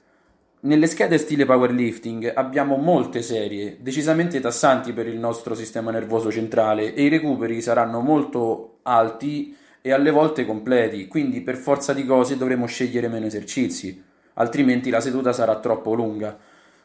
Nelle 0.64 0.86
schede 0.86 1.18
stile 1.18 1.46
powerlifting 1.46 2.34
abbiamo 2.36 2.76
molte 2.76 3.24
serie, 3.24 3.78
decisamente 3.80 4.40
tassanti 4.40 4.94
per 4.94 5.08
il 5.08 5.18
nostro 5.18 5.56
sistema 5.56 5.90
nervoso 5.90 6.30
centrale 6.30 6.94
e 6.94 7.02
i 7.02 7.10
recuperi 7.10 7.64
saranno 7.64 8.00
molto 8.00 8.78
alti 8.84 9.58
e 9.82 9.92
alle 9.92 10.12
volte 10.12 10.46
completi, 10.46 11.08
quindi 11.08 11.42
per 11.42 11.56
forza 11.56 11.94
di 11.94 12.06
cose 12.06 12.38
dovremo 12.38 12.68
scegliere 12.68 13.08
meno 13.08 13.26
esercizi, 13.26 14.04
altrimenti 14.36 14.92
la 14.92 15.00
seduta 15.00 15.34
sarà 15.34 15.58
troppo 15.60 15.96
lunga. 15.96 16.38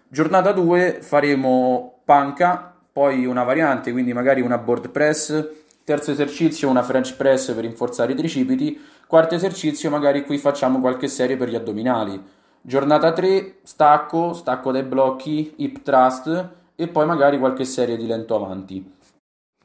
Giornata 0.08 0.52
2 0.52 1.00
faremo 1.02 2.00
panca, 2.02 2.74
poi 2.90 3.26
una 3.26 3.42
variante, 3.42 3.92
quindi 3.92 4.14
magari 4.14 4.40
una 4.40 4.56
board 4.56 4.88
press, 4.88 5.48
terzo 5.84 6.12
esercizio 6.12 6.70
una 6.70 6.82
French 6.82 7.14
press 7.14 7.52
per 7.52 7.64
rinforzare 7.64 8.12
i 8.12 8.16
tricipiti, 8.16 8.80
quarto 9.06 9.34
esercizio 9.34 9.90
magari 9.90 10.24
qui 10.24 10.38
facciamo 10.38 10.80
qualche 10.80 11.08
serie 11.08 11.36
per 11.36 11.50
gli 11.50 11.56
addominali. 11.56 12.32
Giornata 12.66 13.12
3, 13.12 13.58
stacco, 13.62 14.32
stacco 14.32 14.72
dai 14.72 14.82
blocchi, 14.82 15.52
hip 15.58 15.82
thrust 15.82 16.48
e 16.74 16.88
poi 16.88 17.06
magari 17.06 17.38
qualche 17.38 17.64
serie 17.64 17.96
di 17.96 18.08
lento 18.08 18.34
avanti. 18.34 18.92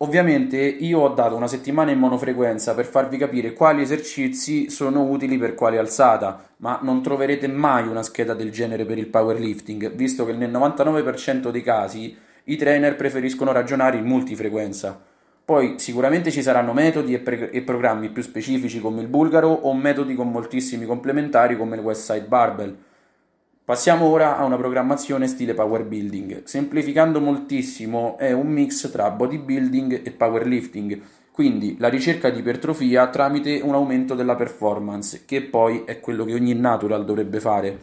Ovviamente 0.01 0.59
io 0.59 0.99
ho 0.99 1.09
dato 1.09 1.35
una 1.35 1.47
settimana 1.47 1.89
in 1.89 1.97
monofrequenza 1.97 2.75
per 2.75 2.85
farvi 2.85 3.17
capire 3.17 3.53
quali 3.53 3.81
esercizi 3.81 4.69
sono 4.69 5.01
utili 5.01 5.39
per 5.39 5.55
quale 5.55 5.79
alzata, 5.79 6.49
ma 6.57 6.77
non 6.83 7.01
troverete 7.01 7.47
mai 7.47 7.87
una 7.87 8.03
scheda 8.03 8.35
del 8.35 8.51
genere 8.51 8.85
per 8.85 8.99
il 8.99 9.07
powerlifting, 9.07 9.95
visto 9.95 10.23
che 10.23 10.33
nel 10.33 10.51
99% 10.51 11.49
dei 11.49 11.63
casi 11.63 12.15
i 12.43 12.55
trainer 12.55 12.95
preferiscono 12.95 13.51
ragionare 13.51 13.97
in 13.97 14.05
multifrequenza. 14.05 15.01
Poi 15.43 15.79
sicuramente 15.79 16.29
ci 16.29 16.43
saranno 16.43 16.71
metodi 16.71 17.15
e, 17.15 17.19
pre- 17.19 17.49
e, 17.49 17.63
programmi 17.63 18.09
più 18.09 18.21
specifici 18.21 18.79
come 18.79 19.01
il 19.01 19.07
bulgaro 19.07 19.49
o 19.49 19.73
metodi 19.73 20.13
con 20.13 20.29
moltissimi 20.29 20.85
complementari 20.85 21.57
come 21.57 21.77
il 21.77 21.81
West 21.81 22.11
Side 22.11 22.27
Barbell. 22.27 22.89
Passiamo 23.63 24.05
ora 24.05 24.37
a 24.37 24.43
una 24.43 24.57
programmazione 24.57 25.27
stile 25.27 25.53
power 25.53 25.85
building. 25.85 26.43
Semplificando 26.45 27.21
moltissimo, 27.21 28.17
è 28.17 28.31
un 28.31 28.47
mix 28.47 28.89
tra 28.89 29.11
bodybuilding 29.11 30.01
e 30.03 30.11
powerlifting, 30.11 30.99
quindi 31.31 31.77
la 31.77 31.87
ricerca 31.87 32.31
di 32.31 32.39
ipertrofia 32.39 33.07
tramite 33.09 33.61
un 33.63 33.75
aumento 33.75 34.15
della 34.15 34.35
performance, 34.35 35.25
che 35.25 35.43
poi 35.43 35.83
è 35.85 35.99
quello 35.99 36.25
che 36.25 36.33
ogni 36.33 36.55
natural 36.55 37.05
dovrebbe 37.05 37.39
fare. 37.39 37.79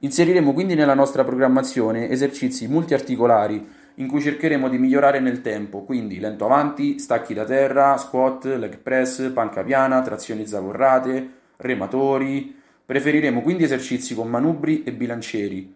Inseriremo 0.00 0.52
quindi 0.52 0.74
nella 0.74 0.94
nostra 0.94 1.24
programmazione 1.24 2.10
esercizi 2.10 2.68
multiarticolari 2.68 3.66
in 3.96 4.06
cui 4.06 4.20
cercheremo 4.20 4.68
di 4.68 4.76
migliorare 4.76 5.18
nel 5.18 5.40
tempo, 5.40 5.82
quindi 5.82 6.20
lento 6.20 6.44
avanti, 6.44 6.98
stacchi 6.98 7.32
da 7.32 7.44
terra, 7.44 7.96
squat, 7.96 8.44
leg 8.44 8.76
press, 8.76 9.30
panca 9.30 9.62
piana, 9.62 10.02
trazioni 10.02 10.46
zavorrate, 10.46 11.30
rematori, 11.56 12.59
Preferiremo 12.90 13.40
quindi 13.42 13.62
esercizi 13.62 14.16
con 14.16 14.28
manubri 14.28 14.82
e 14.82 14.90
bilancieri. 14.90 15.72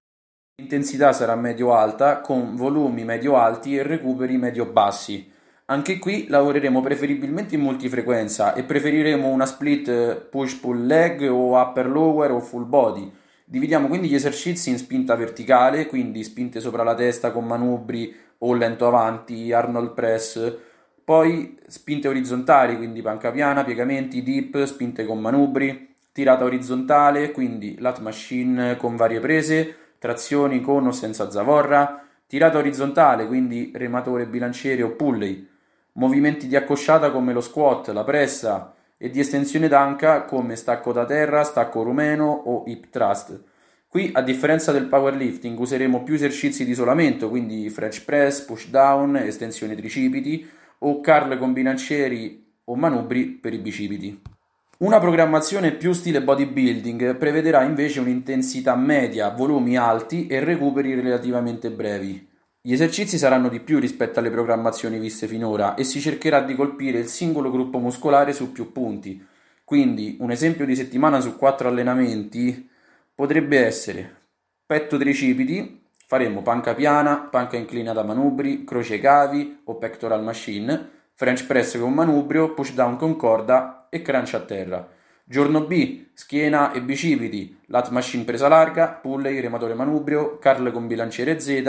L'intensità 0.56 1.12
sarà 1.12 1.36
medio-alta 1.36 2.20
con 2.20 2.56
volumi 2.56 3.04
medio-alti 3.04 3.76
e 3.76 3.84
recuperi 3.84 4.36
medio-bassi. 4.36 5.30
Anche 5.66 6.00
qui 6.00 6.26
lavoreremo 6.26 6.80
preferibilmente 6.80 7.54
in 7.54 7.60
multifrequenza 7.60 8.54
e 8.54 8.64
preferiremo 8.64 9.28
una 9.28 9.46
split 9.46 10.22
push-pull 10.28 10.86
leg 10.86 11.30
o 11.30 11.56
upper-lower 11.56 12.32
o 12.32 12.40
full 12.40 12.68
body. 12.68 13.08
Dividiamo 13.44 13.86
quindi 13.86 14.08
gli 14.08 14.16
esercizi 14.16 14.70
in 14.70 14.78
spinta 14.78 15.14
verticale, 15.14 15.86
quindi 15.86 16.24
spinte 16.24 16.58
sopra 16.58 16.82
la 16.82 16.96
testa 16.96 17.30
con 17.30 17.44
manubri 17.44 18.12
o 18.38 18.54
lento 18.54 18.88
avanti, 18.88 19.52
Arnold 19.52 19.92
press, 19.92 20.52
poi 21.04 21.56
spinte 21.68 22.08
orizzontali, 22.08 22.76
quindi 22.76 23.02
panca 23.02 23.30
piana, 23.30 23.62
piegamenti, 23.62 24.20
dip, 24.24 24.64
spinte 24.64 25.04
con 25.04 25.20
manubri, 25.20 25.93
tirata 26.14 26.44
orizzontale, 26.44 27.32
quindi 27.32 27.76
lat 27.80 27.98
machine 27.98 28.76
con 28.76 28.94
varie 28.94 29.18
prese, 29.18 29.76
trazioni 29.98 30.60
con 30.60 30.86
o 30.86 30.92
senza 30.92 31.28
zavorra, 31.28 32.06
tirata 32.28 32.58
orizzontale, 32.58 33.26
quindi 33.26 33.72
rematore 33.74 34.28
bilanciere 34.28 34.84
o 34.84 34.90
pulley, 34.90 35.44
movimenti 35.94 36.46
di 36.46 36.54
accosciata 36.54 37.10
come 37.10 37.32
lo 37.32 37.40
squat, 37.40 37.88
la 37.88 38.04
pressa 38.04 38.72
e 38.96 39.10
di 39.10 39.18
estensione 39.18 39.66
d'anca 39.66 40.22
come 40.22 40.54
stacco 40.54 40.92
da 40.92 41.04
terra, 41.04 41.42
stacco 41.42 41.82
rumeno 41.82 42.26
o 42.26 42.62
hip 42.64 42.90
thrust. 42.90 43.42
Qui, 43.88 44.10
a 44.14 44.22
differenza 44.22 44.70
del 44.70 44.86
powerlifting, 44.86 45.58
useremo 45.58 46.04
più 46.04 46.14
esercizi 46.14 46.64
di 46.64 46.70
isolamento, 46.70 47.28
quindi 47.28 47.68
French 47.70 48.04
press, 48.04 48.42
push 48.42 48.68
down, 48.68 49.16
estensione 49.16 49.74
tricipiti 49.74 50.48
o 50.78 51.00
curl 51.00 51.36
con 51.38 51.52
bilancieri 51.52 52.52
o 52.66 52.76
manubri 52.76 53.26
per 53.26 53.52
i 53.52 53.58
bicipiti. 53.58 54.22
Una 54.84 55.00
programmazione 55.00 55.72
più 55.72 55.94
stile 55.94 56.20
bodybuilding 56.20 57.16
prevederà 57.16 57.62
invece 57.62 58.00
un'intensità 58.00 58.76
media, 58.76 59.30
volumi 59.30 59.78
alti 59.78 60.26
e 60.26 60.44
recuperi 60.44 60.94
relativamente 60.94 61.70
brevi. 61.70 62.28
Gli 62.60 62.74
esercizi 62.74 63.16
saranno 63.16 63.48
di 63.48 63.60
più 63.60 63.78
rispetto 63.78 64.18
alle 64.18 64.28
programmazioni 64.28 64.98
viste 64.98 65.26
finora 65.26 65.74
e 65.74 65.84
si 65.84 66.02
cercherà 66.02 66.42
di 66.42 66.54
colpire 66.54 66.98
il 66.98 67.06
singolo 67.06 67.50
gruppo 67.50 67.78
muscolare 67.78 68.34
su 68.34 68.52
più 68.52 68.72
punti. 68.72 69.26
Quindi 69.64 70.18
un 70.20 70.30
esempio 70.30 70.66
di 70.66 70.76
settimana 70.76 71.18
su 71.20 71.38
quattro 71.38 71.68
allenamenti 71.68 72.68
potrebbe 73.14 73.64
essere 73.64 74.16
petto 74.66 74.98
tricipiti, 74.98 75.82
faremo 76.06 76.42
panca 76.42 76.74
piana, 76.74 77.20
panca 77.20 77.56
inclinata 77.56 78.02
manubri, 78.02 78.64
croce 78.64 78.98
cavi 78.98 79.62
o 79.64 79.76
pectoral 79.76 80.22
machine, 80.22 80.90
French 81.14 81.46
press 81.46 81.78
con 81.78 81.94
manubrio, 81.94 82.52
push 82.52 82.74
down 82.74 82.98
con 82.98 83.16
corda 83.16 83.83
e 83.94 84.02
crunch 84.02 84.34
a 84.34 84.40
terra. 84.40 84.88
Giorno 85.24 85.62
B, 85.62 86.08
schiena 86.12 86.72
e 86.72 86.82
bicipiti, 86.82 87.60
lat 87.66 87.88
machine 87.90 88.24
presa 88.24 88.48
larga, 88.48 88.88
pulley, 88.88 89.40
rematore 89.40 89.74
manubrio, 89.74 90.38
curl 90.38 90.72
con 90.72 90.86
bilanciere 90.86 91.38
Z, 91.38 91.62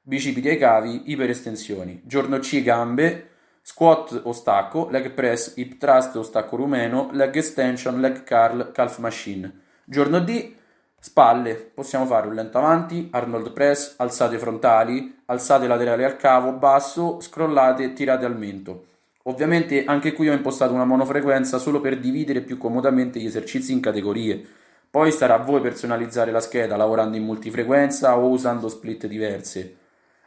bicipiti 0.00 0.48
ai 0.48 0.58
cavi, 0.58 1.10
iperestensioni. 1.10 2.02
Giorno 2.04 2.38
C, 2.38 2.62
gambe, 2.62 3.30
squat 3.60 4.22
o 4.24 4.32
stacco, 4.32 4.88
leg 4.90 5.10
press, 5.10 5.54
hip 5.56 5.76
thrust 5.76 6.14
o 6.16 6.22
stacco 6.22 6.56
rumeno, 6.56 7.10
leg 7.12 7.34
extension, 7.34 8.00
leg 8.00 8.22
curl, 8.22 8.70
calf 8.72 8.98
machine. 8.98 9.60
Giorno 9.84 10.20
D, 10.20 10.54
Spalle, 10.98 11.54
possiamo 11.54 12.06
fare 12.06 12.26
un 12.26 12.34
lento 12.34 12.58
avanti, 12.58 13.08
Arnold 13.12 13.52
press, 13.52 13.94
alzate 13.98 14.38
frontali, 14.38 15.22
alzate 15.26 15.66
laterali 15.66 16.02
al 16.02 16.16
cavo, 16.16 16.52
basso, 16.52 17.20
scrollate 17.20 17.92
tirate 17.92 18.24
al 18.24 18.36
mento. 18.36 18.86
Ovviamente 19.28 19.84
anche 19.84 20.12
qui 20.12 20.28
ho 20.28 20.32
impostato 20.32 20.72
una 20.72 20.84
monofrequenza 20.84 21.58
solo 21.58 21.80
per 21.80 21.98
dividere 21.98 22.42
più 22.42 22.58
comodamente 22.58 23.18
gli 23.18 23.26
esercizi 23.26 23.72
in 23.72 23.80
categorie. 23.80 24.44
Poi 24.88 25.10
starà 25.10 25.34
a 25.34 25.42
voi 25.42 25.60
personalizzare 25.60 26.30
la 26.30 26.40
scheda 26.40 26.76
lavorando 26.76 27.16
in 27.16 27.24
multifrequenza 27.24 28.16
o 28.16 28.28
usando 28.28 28.68
split 28.68 29.06
diverse. 29.06 29.76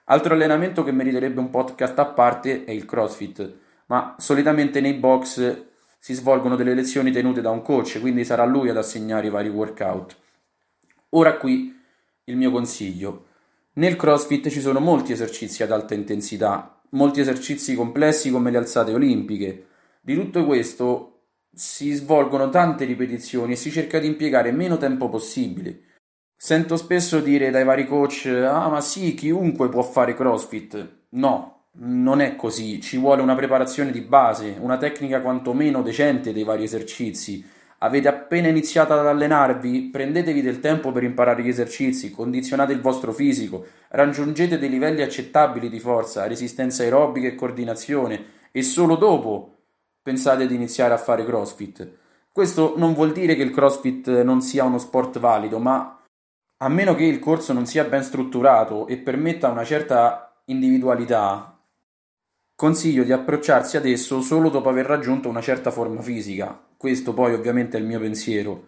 Altro 0.06 0.34
allenamento 0.34 0.84
che 0.84 0.92
meriterebbe 0.92 1.40
un 1.40 1.50
podcast 1.50 1.98
a 2.00 2.08
parte 2.08 2.66
è 2.66 2.72
il 2.72 2.84
CrossFit, 2.86 3.54
ma 3.86 4.16
solitamente 4.18 4.82
nei 4.82 4.96
box 4.96 5.66
si 5.98 6.14
svolgono 6.14 6.58
delle 6.58 6.74
lezioni 6.74 7.12
tenute 7.12 7.40
da 7.40 7.52
un 7.52 7.62
coach, 7.62 8.00
quindi 8.02 8.26
sarà 8.26 8.44
lui 8.44 8.70
ad 8.70 8.78
assegnare 8.78 9.28
i 9.28 9.30
vari 9.30 9.50
workout. 9.50 10.18
Ora 11.12 11.38
qui 11.38 11.74
il 12.26 12.36
mio 12.36 12.52
consiglio. 12.52 13.28
Nel 13.74 13.96
CrossFit 13.96 14.50
ci 14.50 14.60
sono 14.60 14.80
molti 14.80 15.14
esercizi 15.14 15.64
ad 15.64 15.72
alta 15.72 15.94
intensità, 15.94 16.79
molti 16.92 17.20
esercizi 17.20 17.76
complessi 17.76 18.32
come 18.32 18.52
le 18.52 18.58
alzate 18.58 18.94
olimpiche. 18.94 19.68
Di 20.02 20.16
tutto 20.16 20.46
questo 20.46 21.22
si 21.54 21.92
svolgono 21.92 22.50
tante 22.50 22.86
ripetizioni 22.86 23.54
e 23.54 23.56
si 23.56 23.72
cerca 23.72 24.00
di 24.00 24.08
impiegare 24.08 24.52
meno 24.52 24.78
tempo 24.78 25.10
possibile. 25.10 25.82
Sento 26.36 26.78
spesso 26.78 27.20
dire 27.20 27.50
dai 27.50 27.64
vari 27.64 27.86
coach: 27.86 28.28
Ah, 28.28 28.70
ma 28.70 28.82
sì, 28.82 29.14
chiunque 29.14 29.68
può 29.70 29.82
fare 29.82 30.14
CrossFit. 30.14 30.98
No, 31.10 31.60
non 31.82 32.22
è 32.22 32.36
così, 32.36 32.82
ci 32.82 32.98
vuole 32.98 33.22
una 33.22 33.36
preparazione 33.36 33.92
di 33.92 34.02
base, 34.02 34.56
una 34.60 34.78
tecnica 34.78 35.22
quantomeno 35.22 35.82
decente 35.82 36.34
dei 36.34 36.44
vari 36.44 36.64
esercizi. 36.64 37.46
Avete 37.80 38.08
appena 38.08 38.48
iniziato 38.48 38.94
ad 38.94 39.06
allenarvi? 39.06 39.90
Prendetevi 39.92 40.42
del 40.42 40.60
tempo 40.60 40.92
per 40.92 41.04
imparare 41.04 41.42
gli 41.42 41.48
esercizi, 41.48 42.12
condizionate 42.12 42.74
il 42.74 42.82
vostro 42.82 43.14
fisico, 43.14 43.66
raggiungete 43.90 44.58
dei 44.60 44.70
livelli 44.70 45.02
accettabili 45.02 45.70
di 45.70 45.80
forza, 45.80 46.28
resistenza 46.28 46.84
aerobica 46.84 47.28
e 47.28 47.36
coordinazione 47.36 48.26
e 48.52 48.64
solo 48.64 48.96
dopo 48.96 49.56
pensate 50.02 50.46
di 50.46 50.56
iniziare 50.56 50.94
a 50.94 50.98
fare 50.98 51.24
CrossFit. 51.24 51.90
Questo 52.32 52.74
non 52.76 52.94
vuol 52.94 53.12
dire 53.14 53.36
che 53.36 53.44
il 53.44 53.52
CrossFit 53.52 54.24
non 54.24 54.42
sia 54.42 54.66
uno 54.66 54.78
sport 54.78 55.20
valido, 55.20 55.60
ma 55.60 56.04
a 56.58 56.68
meno 56.68 56.96
che 56.96 57.06
il 57.06 57.20
corso 57.20 57.54
non 57.54 57.66
sia 57.66 57.86
ben 57.86 58.04
strutturato 58.04 58.88
e 58.88 58.98
permetta 58.98 59.50
una 59.50 59.64
certa 59.64 60.42
individualità, 60.46 61.60
Consiglio 62.60 63.06
di 63.06 63.14
approcciarsi 63.14 63.78
ad 63.78 63.86
esso 63.86 64.20
solo 64.20 64.50
dopo 64.50 64.68
aver 64.68 64.86
raggiunto 64.86 65.30
una 65.30 65.40
certa 65.40 65.72
forma 65.72 66.02
fisica. 66.02 66.62
Questo 66.80 67.14
poi 67.14 67.34
ovviamente 67.34 67.76
è 67.76 67.82
il 67.82 67.86
mio 67.86 68.00
pensiero. 68.00 68.68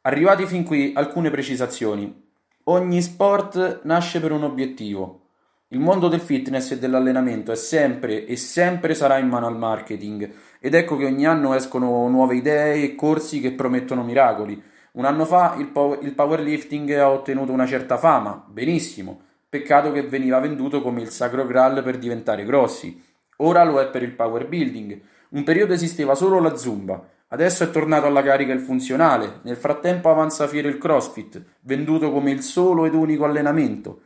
Arrivati 0.00 0.46
fin 0.46 0.64
qui, 0.64 0.92
alcune 0.96 1.28
precisazioni. 1.28 2.30
Ogni 2.64 3.02
sport 3.02 3.82
nasce 3.82 4.20
per 4.20 4.32
un 4.32 4.42
obiettivo. 4.42 5.26
Il 5.68 5.78
mondo 5.78 6.08
del 6.08 6.22
fitness 6.22 6.70
e 6.70 6.78
dell'allenamento 6.78 7.52
è 7.52 7.54
sempre 7.54 8.24
e 8.24 8.36
sempre 8.36 8.94
sarà 8.94 9.18
in 9.18 9.28
mano 9.28 9.46
al 9.46 9.58
marketing 9.58 10.32
ed 10.58 10.72
ecco 10.72 10.96
che 10.96 11.04
ogni 11.04 11.26
anno 11.26 11.52
escono 11.52 12.08
nuove 12.08 12.36
idee 12.36 12.82
e 12.82 12.94
corsi 12.94 13.40
che 13.40 13.52
promettono 13.52 14.02
miracoli. 14.02 14.58
Un 14.92 15.04
anno 15.04 15.26
fa 15.26 15.56
il, 15.58 15.66
pow- 15.66 16.02
il 16.02 16.14
powerlifting 16.14 16.90
ha 16.92 17.10
ottenuto 17.10 17.52
una 17.52 17.66
certa 17.66 17.98
fama, 17.98 18.46
benissimo, 18.48 19.20
peccato 19.46 19.92
che 19.92 20.04
veniva 20.04 20.40
venduto 20.40 20.80
come 20.80 21.02
il 21.02 21.10
sacro 21.10 21.46
graal 21.46 21.82
per 21.82 21.98
diventare 21.98 22.46
grossi. 22.46 22.98
Ora 23.40 23.62
lo 23.62 23.78
è 23.78 23.90
per 23.90 24.02
il 24.02 24.12
power 24.12 24.48
building. 24.48 24.98
Un 25.28 25.42
periodo 25.42 25.74
esisteva 25.74 26.14
solo 26.14 26.40
la 26.40 26.56
zumba, 26.56 27.06
adesso 27.28 27.64
è 27.64 27.70
tornato 27.70 28.06
alla 28.06 28.22
carica 28.22 28.52
il 28.52 28.60
funzionale, 28.60 29.40
nel 29.42 29.56
frattempo 29.56 30.10
avanza 30.10 30.46
fiero 30.46 30.68
il 30.68 30.78
crossfit, 30.78 31.42
venduto 31.60 32.10
come 32.10 32.30
il 32.30 32.42
solo 32.42 32.84
ed 32.84 32.94
unico 32.94 33.24
allenamento. 33.24 34.02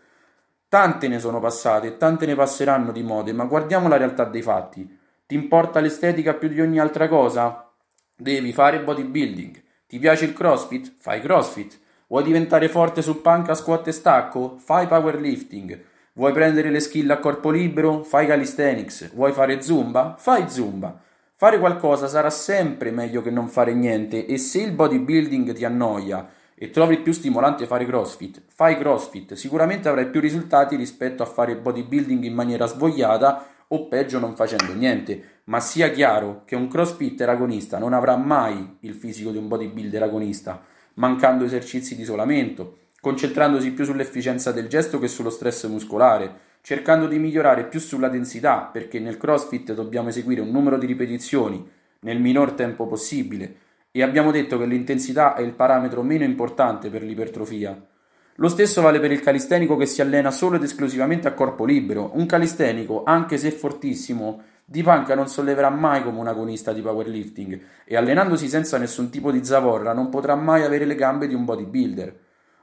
Tante 0.69 1.09
ne 1.09 1.19
sono 1.19 1.41
passate 1.41 1.89
e 1.89 1.97
tante 1.97 2.27
ne 2.27 2.35
passeranno 2.35 2.93
di 2.93 3.03
mode, 3.03 3.33
ma 3.33 3.45
guardiamo 3.45 3.89
la 3.89 3.97
realtà 3.97 4.25
dei 4.25 4.43
fatti. 4.43 4.99
Ti 5.27 5.35
importa 5.35 5.81
l'estetica 5.81 6.35
più 6.35 6.49
di 6.49 6.61
ogni 6.61 6.79
altra 6.79 7.09
cosa? 7.09 7.69
Devi 8.15 8.53
fare 8.53 8.81
bodybuilding. 8.81 9.63
Ti 9.87 9.99
piace 9.99 10.27
il 10.27 10.33
crossfit? 10.33 10.93
Fai 10.99 11.21
crossfit. 11.21 11.79
Vuoi 12.07 12.23
diventare 12.23 12.69
forte 12.69 13.03
sul 13.03 13.19
panca, 13.19 13.55
squat 13.55 13.89
e 13.89 13.93
stacco? 13.93 14.57
Fai 14.59 14.87
powerlifting. 14.87 15.85
Vuoi 16.13 16.33
prendere 16.33 16.71
le 16.71 16.81
skill 16.81 17.11
a 17.11 17.19
corpo 17.19 17.51
libero? 17.51 18.03
Fai 18.03 18.27
calisthenics. 18.27 19.13
Vuoi 19.15 19.33
fare 19.33 19.63
zumba? 19.63 20.17
Fai 20.19 20.49
zumba. 20.49 21.01
Fare 21.41 21.59
qualcosa 21.59 22.07
sarà 22.07 22.29
sempre 22.29 22.91
meglio 22.91 23.23
che 23.23 23.31
non 23.31 23.49
fare 23.49 23.73
niente 23.73 24.27
e 24.27 24.37
se 24.37 24.61
il 24.61 24.73
bodybuilding 24.73 25.55
ti 25.55 25.65
annoia 25.65 26.29
e 26.55 26.69
trovi 26.69 26.99
più 26.99 27.15
stimolante 27.15 27.65
fare 27.65 27.87
crossfit, 27.87 28.43
fai 28.47 28.77
crossfit. 28.77 29.33
Sicuramente 29.33 29.89
avrai 29.89 30.11
più 30.11 30.21
risultati 30.21 30.77
rispetto 30.77 31.23
a 31.23 31.27
fare 31.27 31.57
bodybuilding 31.57 32.25
in 32.25 32.35
maniera 32.35 32.67
svogliata 32.67 33.47
o 33.69 33.89
peggio 33.89 34.19
non 34.19 34.37
facendo 34.37 34.75
niente. 34.75 35.41
Ma 35.45 35.61
sia 35.61 35.91
chiaro 35.91 36.43
che 36.45 36.57
un 36.57 36.69
crossfitter 36.69 37.31
agonista 37.31 37.79
non 37.79 37.95
avrà 37.95 38.17
mai 38.17 38.77
il 38.81 38.93
fisico 38.93 39.31
di 39.31 39.39
un 39.39 39.49
bodybuilder 39.49 40.03
agonista, 40.03 40.63
mancando 40.97 41.47
esercizi 41.47 41.97
di 41.97 42.03
isolamento 42.03 42.81
concentrandosi 43.01 43.73
più 43.73 43.85
sull'efficienza 43.85 44.53
del 44.53 44.69
gesto 44.69 44.99
che 44.99 45.09
sullo 45.09 45.31
stress 45.31 45.67
muscolare, 45.69 46.49
cercando 46.63 47.07
di 47.07 47.19
migliorare 47.19 47.65
più 47.65 47.81
sulla 47.81 48.09
densità, 48.09 48.69
perché 48.73 48.99
nel 48.99 49.17
CrossFit 49.17 49.73
dobbiamo 49.75 50.09
eseguire 50.09 50.41
un 50.41 50.51
numero 50.51 50.79
di 50.79 50.87
ripetizioni 50.87 51.69
nel 52.01 52.21
minor 52.21 52.53
tempo 52.53 52.87
possibile 52.87 53.57
e 53.91 54.03
abbiamo 54.03 54.31
detto 54.31 54.57
che 54.59 54.67
l'intensità 54.67 55.35
è 55.35 55.43
il 55.43 55.53
parametro 55.53 56.03
meno 56.03 56.25
importante 56.25 56.91
per 56.91 57.03
l'ipertrofia. 57.03 57.87
Lo 58.37 58.49
stesso 58.49 58.81
vale 58.81 59.01
per 59.01 59.11
il 59.11 59.21
calistenico 59.21 59.77
che 59.77 59.85
si 59.85 60.01
allena 60.01 60.31
solo 60.31 60.57
ed 60.57 60.63
esclusivamente 60.63 61.29
a 61.29 61.35
corpo 61.35 61.65
libero. 61.65 62.13
Un 62.15 62.25
calistenico, 62.25 63.03
anche 63.05 63.37
se 63.37 63.51
fortissimo, 63.51 64.43
di 64.65 64.83
panca 64.83 65.15
non 65.15 65.29
solleverà 65.29 65.69
mai 65.69 66.03
come 66.03 66.21
un 66.21 66.29
agonista 66.29 66.73
di 66.73 66.81
powerlifting 66.81 67.61
e 67.85 67.97
allenandosi 67.97 68.49
senza 68.49 68.79
nessun 68.79 69.11
tipo 69.11 69.33
di 69.33 69.45
zavorra 69.45 69.93
non 69.93 70.09
potrà 70.09 70.37
mai 70.37 70.63
avere 70.63 70.85
le 70.85 70.95
gambe 70.95 71.27
di 71.27 71.35
un 71.35 71.45
bodybuilder. 71.45 72.15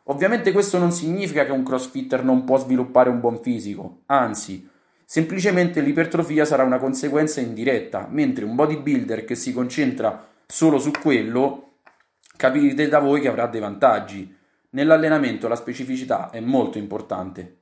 Ovviamente 0.10 0.52
questo 0.52 0.78
non 0.78 0.91
significa 0.91 1.46
che 1.46 1.52
un 1.52 1.63
crossfitter 1.63 2.24
non 2.24 2.46
può 2.46 2.58
sviluppare 2.58 3.10
un 3.10 3.20
buon 3.20 3.41
fisico, 3.41 4.04
anzi, 4.06 4.67
semplicemente 5.04 5.82
l'ipertrofia 5.82 6.46
sarà 6.46 6.63
una 6.63 6.80
conseguenza 6.80 7.41
indiretta, 7.41 8.08
mentre 8.10 8.46
un 8.46 8.56
bodybuilder 8.56 9.26
che 9.26 9.36
si 9.36 9.52
concentra 9.52 10.26
solo 10.46 10.80
su 10.80 10.91
quello, 10.91 11.80
capite 12.38 12.88
da 12.88 13.00
voi 13.00 13.20
che 13.20 13.28
avrà 13.28 13.48
dei 13.48 13.60
vantaggi. 13.60 14.34
Nell'allenamento 14.70 15.50
la 15.50 15.56
specificità 15.56 16.30
è 16.30 16.39
molto 16.39 16.78
importante. 16.78 17.57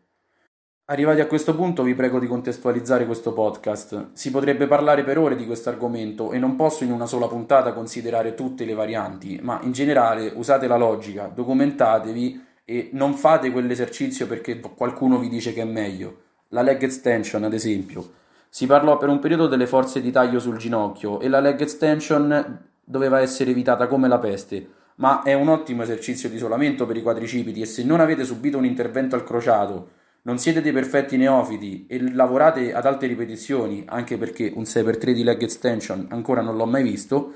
Arrivati 0.88 1.20
a 1.20 1.26
questo 1.26 1.56
punto 1.56 1.82
vi 1.82 1.96
prego 1.96 2.20
di 2.20 2.28
contestualizzare 2.28 3.08
questo 3.08 3.34
podcast. 3.34 4.10
Si 4.14 4.30
potrebbe 4.30 4.68
parlare 4.68 5.04
per 5.04 5.18
ore 5.18 5.36
di 5.36 5.48
questo 5.48 5.70
argomento 5.70 6.32
e 6.32 6.38
non 6.38 6.56
posso 6.56 6.84
in 6.84 6.92
una 6.92 7.08
sola 7.08 7.26
puntata 7.26 7.74
considerare 7.74 8.36
tutte 8.36 8.66
le 8.66 8.76
varianti, 8.76 9.40
ma 9.42 9.60
in 9.64 9.72
generale 9.72 10.32
usate 10.36 10.68
la 10.68 10.78
logica, 10.78 11.26
documentatevi 11.26 12.46
e 12.64 12.92
non 12.94 13.16
fate 13.16 13.50
quell'esercizio 13.50 14.28
perché 14.28 14.60
qualcuno 14.60 15.18
vi 15.18 15.28
dice 15.28 15.54
che 15.54 15.64
è 15.64 15.66
meglio. 15.66 16.22
La 16.50 16.62
leg 16.62 16.84
extension, 16.84 17.44
ad 17.44 17.54
esempio. 17.54 18.08
Si 18.48 18.68
parlò 18.68 18.98
per 18.98 19.10
un 19.10 19.18
periodo 19.18 19.48
delle 19.48 19.66
forze 19.66 20.02
di 20.02 20.12
taglio 20.12 20.38
sul 20.38 20.58
ginocchio 20.58 21.20
e 21.20 21.30
la 21.30 21.40
leg 21.40 21.60
extension 21.62 22.64
doveva 22.84 23.22
essere 23.22 23.50
evitata 23.50 23.88
come 23.88 24.08
la 24.08 24.20
peste, 24.20 24.70
ma 24.98 25.24
è 25.24 25.34
un 25.34 25.48
ottimo 25.48 25.82
esercizio 25.82 26.30
di 26.30 26.36
isolamento 26.36 26.86
per 26.86 26.96
i 26.96 27.02
quadricipiti 27.02 27.62
e 27.62 27.66
se 27.66 27.84
non 27.84 28.02
avete 28.02 28.24
subito 28.24 28.60
un 28.60 28.66
intervento 28.66 29.16
al 29.16 29.24
crociato 29.24 30.04
non 30.26 30.40
siete 30.40 30.62
dei 30.62 30.72
perfetti 30.72 31.18
neofiti 31.18 31.86
e 31.88 32.12
lavorate 32.12 32.74
ad 32.74 32.86
alte 32.86 33.06
ripetizioni, 33.06 33.84
anche 33.88 34.18
perché 34.18 34.52
un 34.56 34.64
6x3 34.64 35.12
di 35.12 35.24
leg 35.24 35.42
extension 35.42 36.08
ancora 36.10 36.42
non 36.42 36.58
l'ho 36.58 36.66
mai 36.66 36.82
visto, 36.82 37.34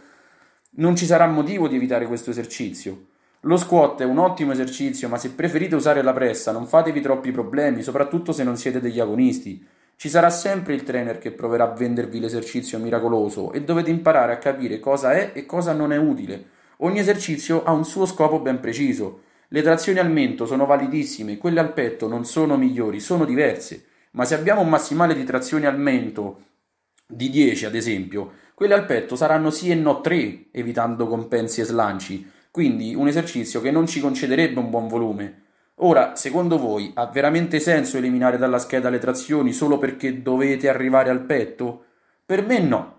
non 0.72 0.96
ci 0.96 1.06
sarà 1.06 1.28
motivo 1.28 1.68
di 1.68 1.76
evitare 1.76 2.08
questo 2.08 2.32
esercizio. 2.32 3.06
Lo 3.42 3.58
squat 3.58 4.02
è 4.02 4.06
un 4.06 4.18
ottimo 4.18 4.54
esercizio, 4.54 5.08
ma 5.08 5.18
se 5.18 5.32
preferite 5.32 5.76
usare 5.76 6.02
la 6.02 6.14
pressa 6.14 6.52
non 6.52 6.66
fatevi 6.66 7.00
troppi 7.00 7.32
problemi, 7.32 7.84
soprattutto 7.84 8.32
se 8.32 8.44
non 8.44 8.58
siete 8.58 8.80
degli 8.82 9.00
agonisti. 9.00 9.64
Ci 9.96 10.10
sarà 10.10 10.32
sempre 10.32 10.74
il 10.74 10.82
trainer 10.84 11.20
che 11.20 11.32
proverà 11.32 11.66
a 11.66 11.74
vendervi 11.76 12.20
l'esercizio 12.20 12.80
miracoloso 12.80 13.52
e 13.52 13.62
dovete 13.62 13.92
imparare 13.92 14.34
a 14.34 14.38
capire 14.38 14.80
cosa 14.80 15.12
è 15.12 15.32
e 15.36 15.46
cosa 15.46 15.74
non 15.74 15.94
è 15.94 15.98
utile. 15.98 16.44
Ogni 16.78 17.00
esercizio 17.00 17.64
ha 17.64 17.72
un 17.72 17.86
suo 17.86 18.08
scopo 18.08 18.40
ben 18.40 18.60
preciso. 18.60 19.22
Le 19.52 19.64
trazioni 19.64 19.98
al 19.98 20.12
mento 20.12 20.46
sono 20.46 20.68
validissime, 20.68 21.38
quelle 21.38 21.60
al 21.60 21.74
petto 21.74 22.08
non 22.08 22.24
sono 22.24 22.56
migliori, 22.56 23.00
sono 23.00 23.26
diverse, 23.26 23.86
ma 24.12 24.24
se 24.24 24.36
abbiamo 24.36 24.62
un 24.62 24.70
massimale 24.70 25.16
di 25.16 25.24
trazioni 25.24 25.66
al 25.66 25.80
mento 25.80 26.44
di 27.08 27.32
10 27.32 27.66
ad 27.66 27.74
esempio, 27.74 28.34
quelle 28.54 28.76
al 28.76 28.86
petto 28.86 29.16
saranno 29.16 29.50
sì 29.50 29.72
e 29.72 29.76
no 29.76 30.02
3, 30.02 30.50
evitando 30.52 31.08
compensi 31.08 31.62
e 31.62 31.64
slanci, 31.64 32.30
quindi 32.52 32.94
un 32.94 33.08
esercizio 33.08 33.60
che 33.60 33.72
non 33.72 33.88
ci 33.88 34.00
concederebbe 34.00 34.60
un 34.60 34.70
buon 34.70 34.88
volume. 34.88 35.44
Ora, 35.82 36.16
secondo 36.16 36.60
voi, 36.60 36.92
ha 36.94 37.08
veramente 37.08 37.60
senso 37.60 37.98
eliminare 37.98 38.38
dalla 38.38 38.60
scheda 38.60 38.90
le 38.90 39.00
trazioni 39.00 39.52
solo 39.52 39.80
perché 39.80 40.22
dovete 40.22 40.70
arrivare 40.70 41.10
al 41.10 41.22
petto? 41.22 41.86
Per 42.24 42.46
me 42.46 42.60
no. 42.60 42.99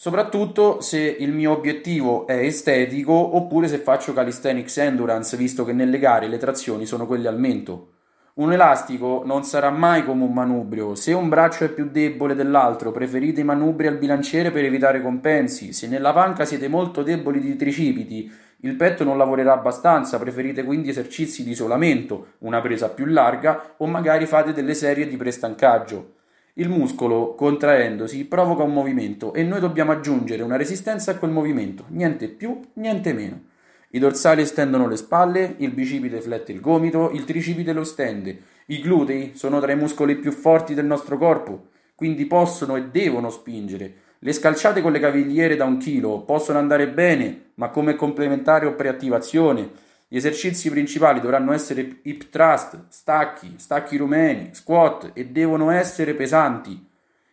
Soprattutto 0.00 0.80
se 0.80 1.00
il 1.00 1.32
mio 1.32 1.50
obiettivo 1.50 2.24
è 2.28 2.36
estetico 2.36 3.12
oppure 3.12 3.66
se 3.66 3.78
faccio 3.78 4.12
calisthenics 4.12 4.76
endurance, 4.76 5.36
visto 5.36 5.64
che 5.64 5.72
nelle 5.72 5.98
gare 5.98 6.28
le 6.28 6.38
trazioni 6.38 6.86
sono 6.86 7.04
quelle 7.04 7.26
al 7.26 7.36
mento. 7.36 7.94
Un 8.34 8.52
elastico 8.52 9.22
non 9.24 9.42
sarà 9.42 9.70
mai 9.70 10.04
come 10.04 10.22
un 10.22 10.32
manubrio. 10.32 10.94
Se 10.94 11.12
un 11.12 11.28
braccio 11.28 11.64
è 11.64 11.70
più 11.70 11.88
debole 11.90 12.36
dell'altro, 12.36 12.92
preferite 12.92 13.40
i 13.40 13.44
manubri 13.44 13.88
al 13.88 13.98
bilanciere 13.98 14.52
per 14.52 14.64
evitare 14.64 15.02
compensi. 15.02 15.72
Se 15.72 15.88
nella 15.88 16.12
panca 16.12 16.44
siete 16.44 16.68
molto 16.68 17.02
deboli 17.02 17.40
di 17.40 17.56
tricipiti, 17.56 18.30
il 18.60 18.76
petto 18.76 19.02
non 19.02 19.18
lavorerà 19.18 19.52
abbastanza, 19.52 20.20
preferite 20.20 20.62
quindi 20.62 20.90
esercizi 20.90 21.42
di 21.42 21.50
isolamento, 21.50 22.34
una 22.38 22.60
presa 22.60 22.88
più 22.88 23.06
larga 23.06 23.74
o 23.78 23.86
magari 23.88 24.26
fate 24.26 24.52
delle 24.52 24.74
serie 24.74 25.08
di 25.08 25.16
prestancaggio. 25.16 26.17
Il 26.58 26.68
muscolo, 26.68 27.36
contraendosi, 27.36 28.24
provoca 28.24 28.64
un 28.64 28.72
movimento 28.72 29.32
e 29.32 29.44
noi 29.44 29.60
dobbiamo 29.60 29.92
aggiungere 29.92 30.42
una 30.42 30.56
resistenza 30.56 31.12
a 31.12 31.16
quel 31.16 31.30
movimento, 31.30 31.84
niente 31.90 32.26
più, 32.26 32.60
niente 32.74 33.12
meno. 33.12 33.42
I 33.90 34.00
dorsali 34.00 34.42
estendono 34.42 34.88
le 34.88 34.96
spalle, 34.96 35.54
il 35.58 35.70
bicipite 35.70 36.20
flette 36.20 36.50
il 36.50 36.60
gomito, 36.60 37.12
il 37.12 37.24
tricipite 37.24 37.72
lo 37.72 37.84
stende. 37.84 38.40
I 38.66 38.80
glutei 38.80 39.34
sono 39.36 39.60
tra 39.60 39.70
i 39.70 39.76
muscoli 39.76 40.16
più 40.16 40.32
forti 40.32 40.74
del 40.74 40.84
nostro 40.84 41.16
corpo, 41.16 41.68
quindi 41.94 42.26
possono 42.26 42.74
e 42.74 42.86
devono 42.86 43.30
spingere. 43.30 43.92
Le 44.18 44.32
scalciate 44.32 44.82
con 44.82 44.90
le 44.90 44.98
cavigliere 44.98 45.54
da 45.54 45.64
un 45.64 45.76
chilo 45.76 46.22
possono 46.22 46.58
andare 46.58 46.88
bene, 46.88 47.50
ma 47.54 47.68
come 47.68 47.94
complementare 47.94 48.66
o 48.66 48.74
preattivazione. 48.74 49.70
Gli 50.10 50.16
esercizi 50.16 50.70
principali 50.70 51.20
dovranno 51.20 51.52
essere 51.52 51.98
hip 52.02 52.30
thrust, 52.30 52.86
stacchi, 52.88 53.56
stacchi 53.58 53.98
rumeni, 53.98 54.50
squat 54.54 55.10
e 55.12 55.26
devono 55.26 55.68
essere 55.68 56.14
pesanti. 56.14 56.82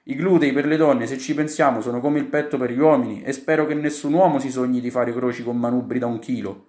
I 0.07 0.15
glutei 0.15 0.51
per 0.51 0.65
le 0.65 0.75
donne, 0.75 1.07
se 1.07 1.17
ci 1.17 1.33
pensiamo, 1.33 1.79
sono 1.79 2.01
come 2.01 2.19
il 2.19 2.25
petto 2.25 2.57
per 2.57 2.71
gli 2.71 2.79
uomini 2.79 3.23
e 3.23 3.31
spero 3.31 3.65
che 3.65 3.73
nessun 3.73 4.13
uomo 4.13 4.39
si 4.39 4.51
sogni 4.51 4.81
di 4.81 4.91
fare 4.91 5.13
croci 5.13 5.41
con 5.41 5.57
manubri 5.57 5.99
da 5.99 6.07
un 6.07 6.19
chilo. 6.19 6.67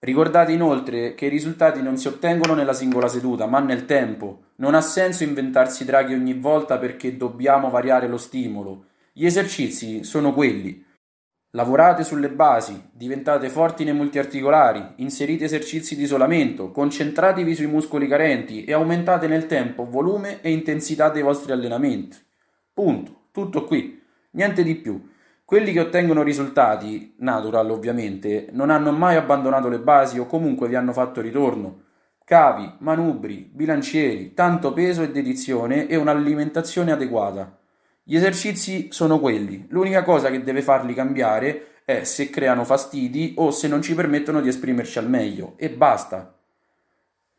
Ricordate 0.00 0.52
inoltre 0.52 1.14
che 1.14 1.26
i 1.26 1.30
risultati 1.30 1.82
non 1.82 1.96
si 1.96 2.06
ottengono 2.06 2.54
nella 2.54 2.74
singola 2.74 3.08
seduta, 3.08 3.46
ma 3.46 3.58
nel 3.58 3.86
tempo. 3.86 4.42
Non 4.56 4.74
ha 4.74 4.80
senso 4.82 5.24
inventarsi 5.24 5.84
draghi 5.84 6.12
ogni 6.12 6.34
volta 6.34 6.78
perché 6.78 7.16
dobbiamo 7.16 7.70
variare 7.70 8.06
lo 8.06 8.18
stimolo. 8.18 8.84
Gli 9.12 9.24
esercizi 9.24 10.04
sono 10.04 10.32
quelli. 10.34 10.84
Lavorate 11.52 12.04
sulle 12.04 12.28
basi, 12.28 12.90
diventate 12.92 13.48
forti 13.48 13.82
nei 13.82 13.94
multiarticolari, 13.94 14.84
inserite 14.96 15.44
esercizi 15.44 15.96
di 15.96 16.02
isolamento, 16.02 16.70
concentratevi 16.70 17.54
sui 17.54 17.66
muscoli 17.66 18.06
carenti 18.06 18.64
e 18.64 18.74
aumentate 18.74 19.26
nel 19.26 19.46
tempo 19.46 19.88
volume 19.88 20.42
e 20.42 20.50
intensità 20.50 21.08
dei 21.08 21.22
vostri 21.22 21.52
allenamenti. 21.52 22.18
Punto. 22.74 23.16
Tutto 23.32 23.64
qui. 23.64 24.02
Niente 24.32 24.62
di 24.62 24.74
più. 24.74 25.10
Quelli 25.44 25.72
che 25.72 25.80
ottengono 25.80 26.22
risultati, 26.22 27.14
natural 27.18 27.70
ovviamente, 27.70 28.48
non 28.52 28.68
hanno 28.68 28.92
mai 28.92 29.16
abbandonato 29.16 29.68
le 29.68 29.78
basi 29.78 30.18
o 30.18 30.26
comunque 30.26 30.68
vi 30.68 30.74
hanno 30.74 30.92
fatto 30.92 31.22
ritorno. 31.22 31.84
Cavi, 32.24 32.74
manubri, 32.80 33.48
bilancieri, 33.50 34.34
tanto 34.34 34.74
peso 34.74 35.02
e 35.02 35.10
dedizione 35.10 35.86
e 35.86 35.96
un'alimentazione 35.96 36.92
adeguata. 36.92 37.58
Gli 38.10 38.16
esercizi 38.16 38.88
sono 38.90 39.20
quelli. 39.20 39.66
L'unica 39.68 40.02
cosa 40.02 40.30
che 40.30 40.42
deve 40.42 40.62
farli 40.62 40.94
cambiare 40.94 41.82
è 41.84 42.04
se 42.04 42.30
creano 42.30 42.64
fastidi 42.64 43.34
o 43.36 43.50
se 43.50 43.68
non 43.68 43.82
ci 43.82 43.94
permettono 43.94 44.40
di 44.40 44.48
esprimerci 44.48 44.98
al 44.98 45.10
meglio. 45.10 45.52
E 45.56 45.68
basta. 45.68 46.34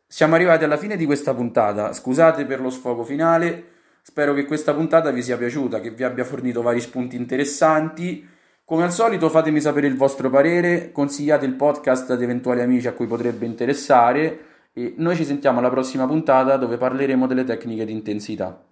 Siamo 0.06 0.36
arrivati 0.36 0.62
alla 0.62 0.76
fine 0.76 0.96
di 0.96 1.06
questa 1.06 1.34
puntata. 1.34 1.92
Scusate 1.92 2.44
per 2.44 2.60
lo 2.60 2.70
sfogo 2.70 3.02
finale. 3.02 3.64
Spero 4.02 4.32
che 4.32 4.44
questa 4.44 4.72
puntata 4.72 5.10
vi 5.10 5.24
sia 5.24 5.36
piaciuta, 5.36 5.80
che 5.80 5.90
vi 5.90 6.04
abbia 6.04 6.22
fornito 6.22 6.62
vari 6.62 6.80
spunti 6.80 7.16
interessanti. 7.16 8.24
Come 8.64 8.84
al 8.84 8.92
solito 8.92 9.28
fatemi 9.28 9.60
sapere 9.60 9.88
il 9.88 9.96
vostro 9.96 10.30
parere, 10.30 10.92
consigliate 10.92 11.46
il 11.46 11.54
podcast 11.54 12.12
ad 12.12 12.22
eventuali 12.22 12.60
amici 12.60 12.86
a 12.86 12.92
cui 12.92 13.08
potrebbe 13.08 13.44
interessare 13.44 14.38
e 14.72 14.94
noi 14.98 15.16
ci 15.16 15.24
sentiamo 15.24 15.58
alla 15.58 15.68
prossima 15.68 16.06
puntata 16.06 16.56
dove 16.56 16.76
parleremo 16.76 17.26
delle 17.26 17.42
tecniche 17.42 17.84
di 17.84 17.90
intensità. 17.90 18.69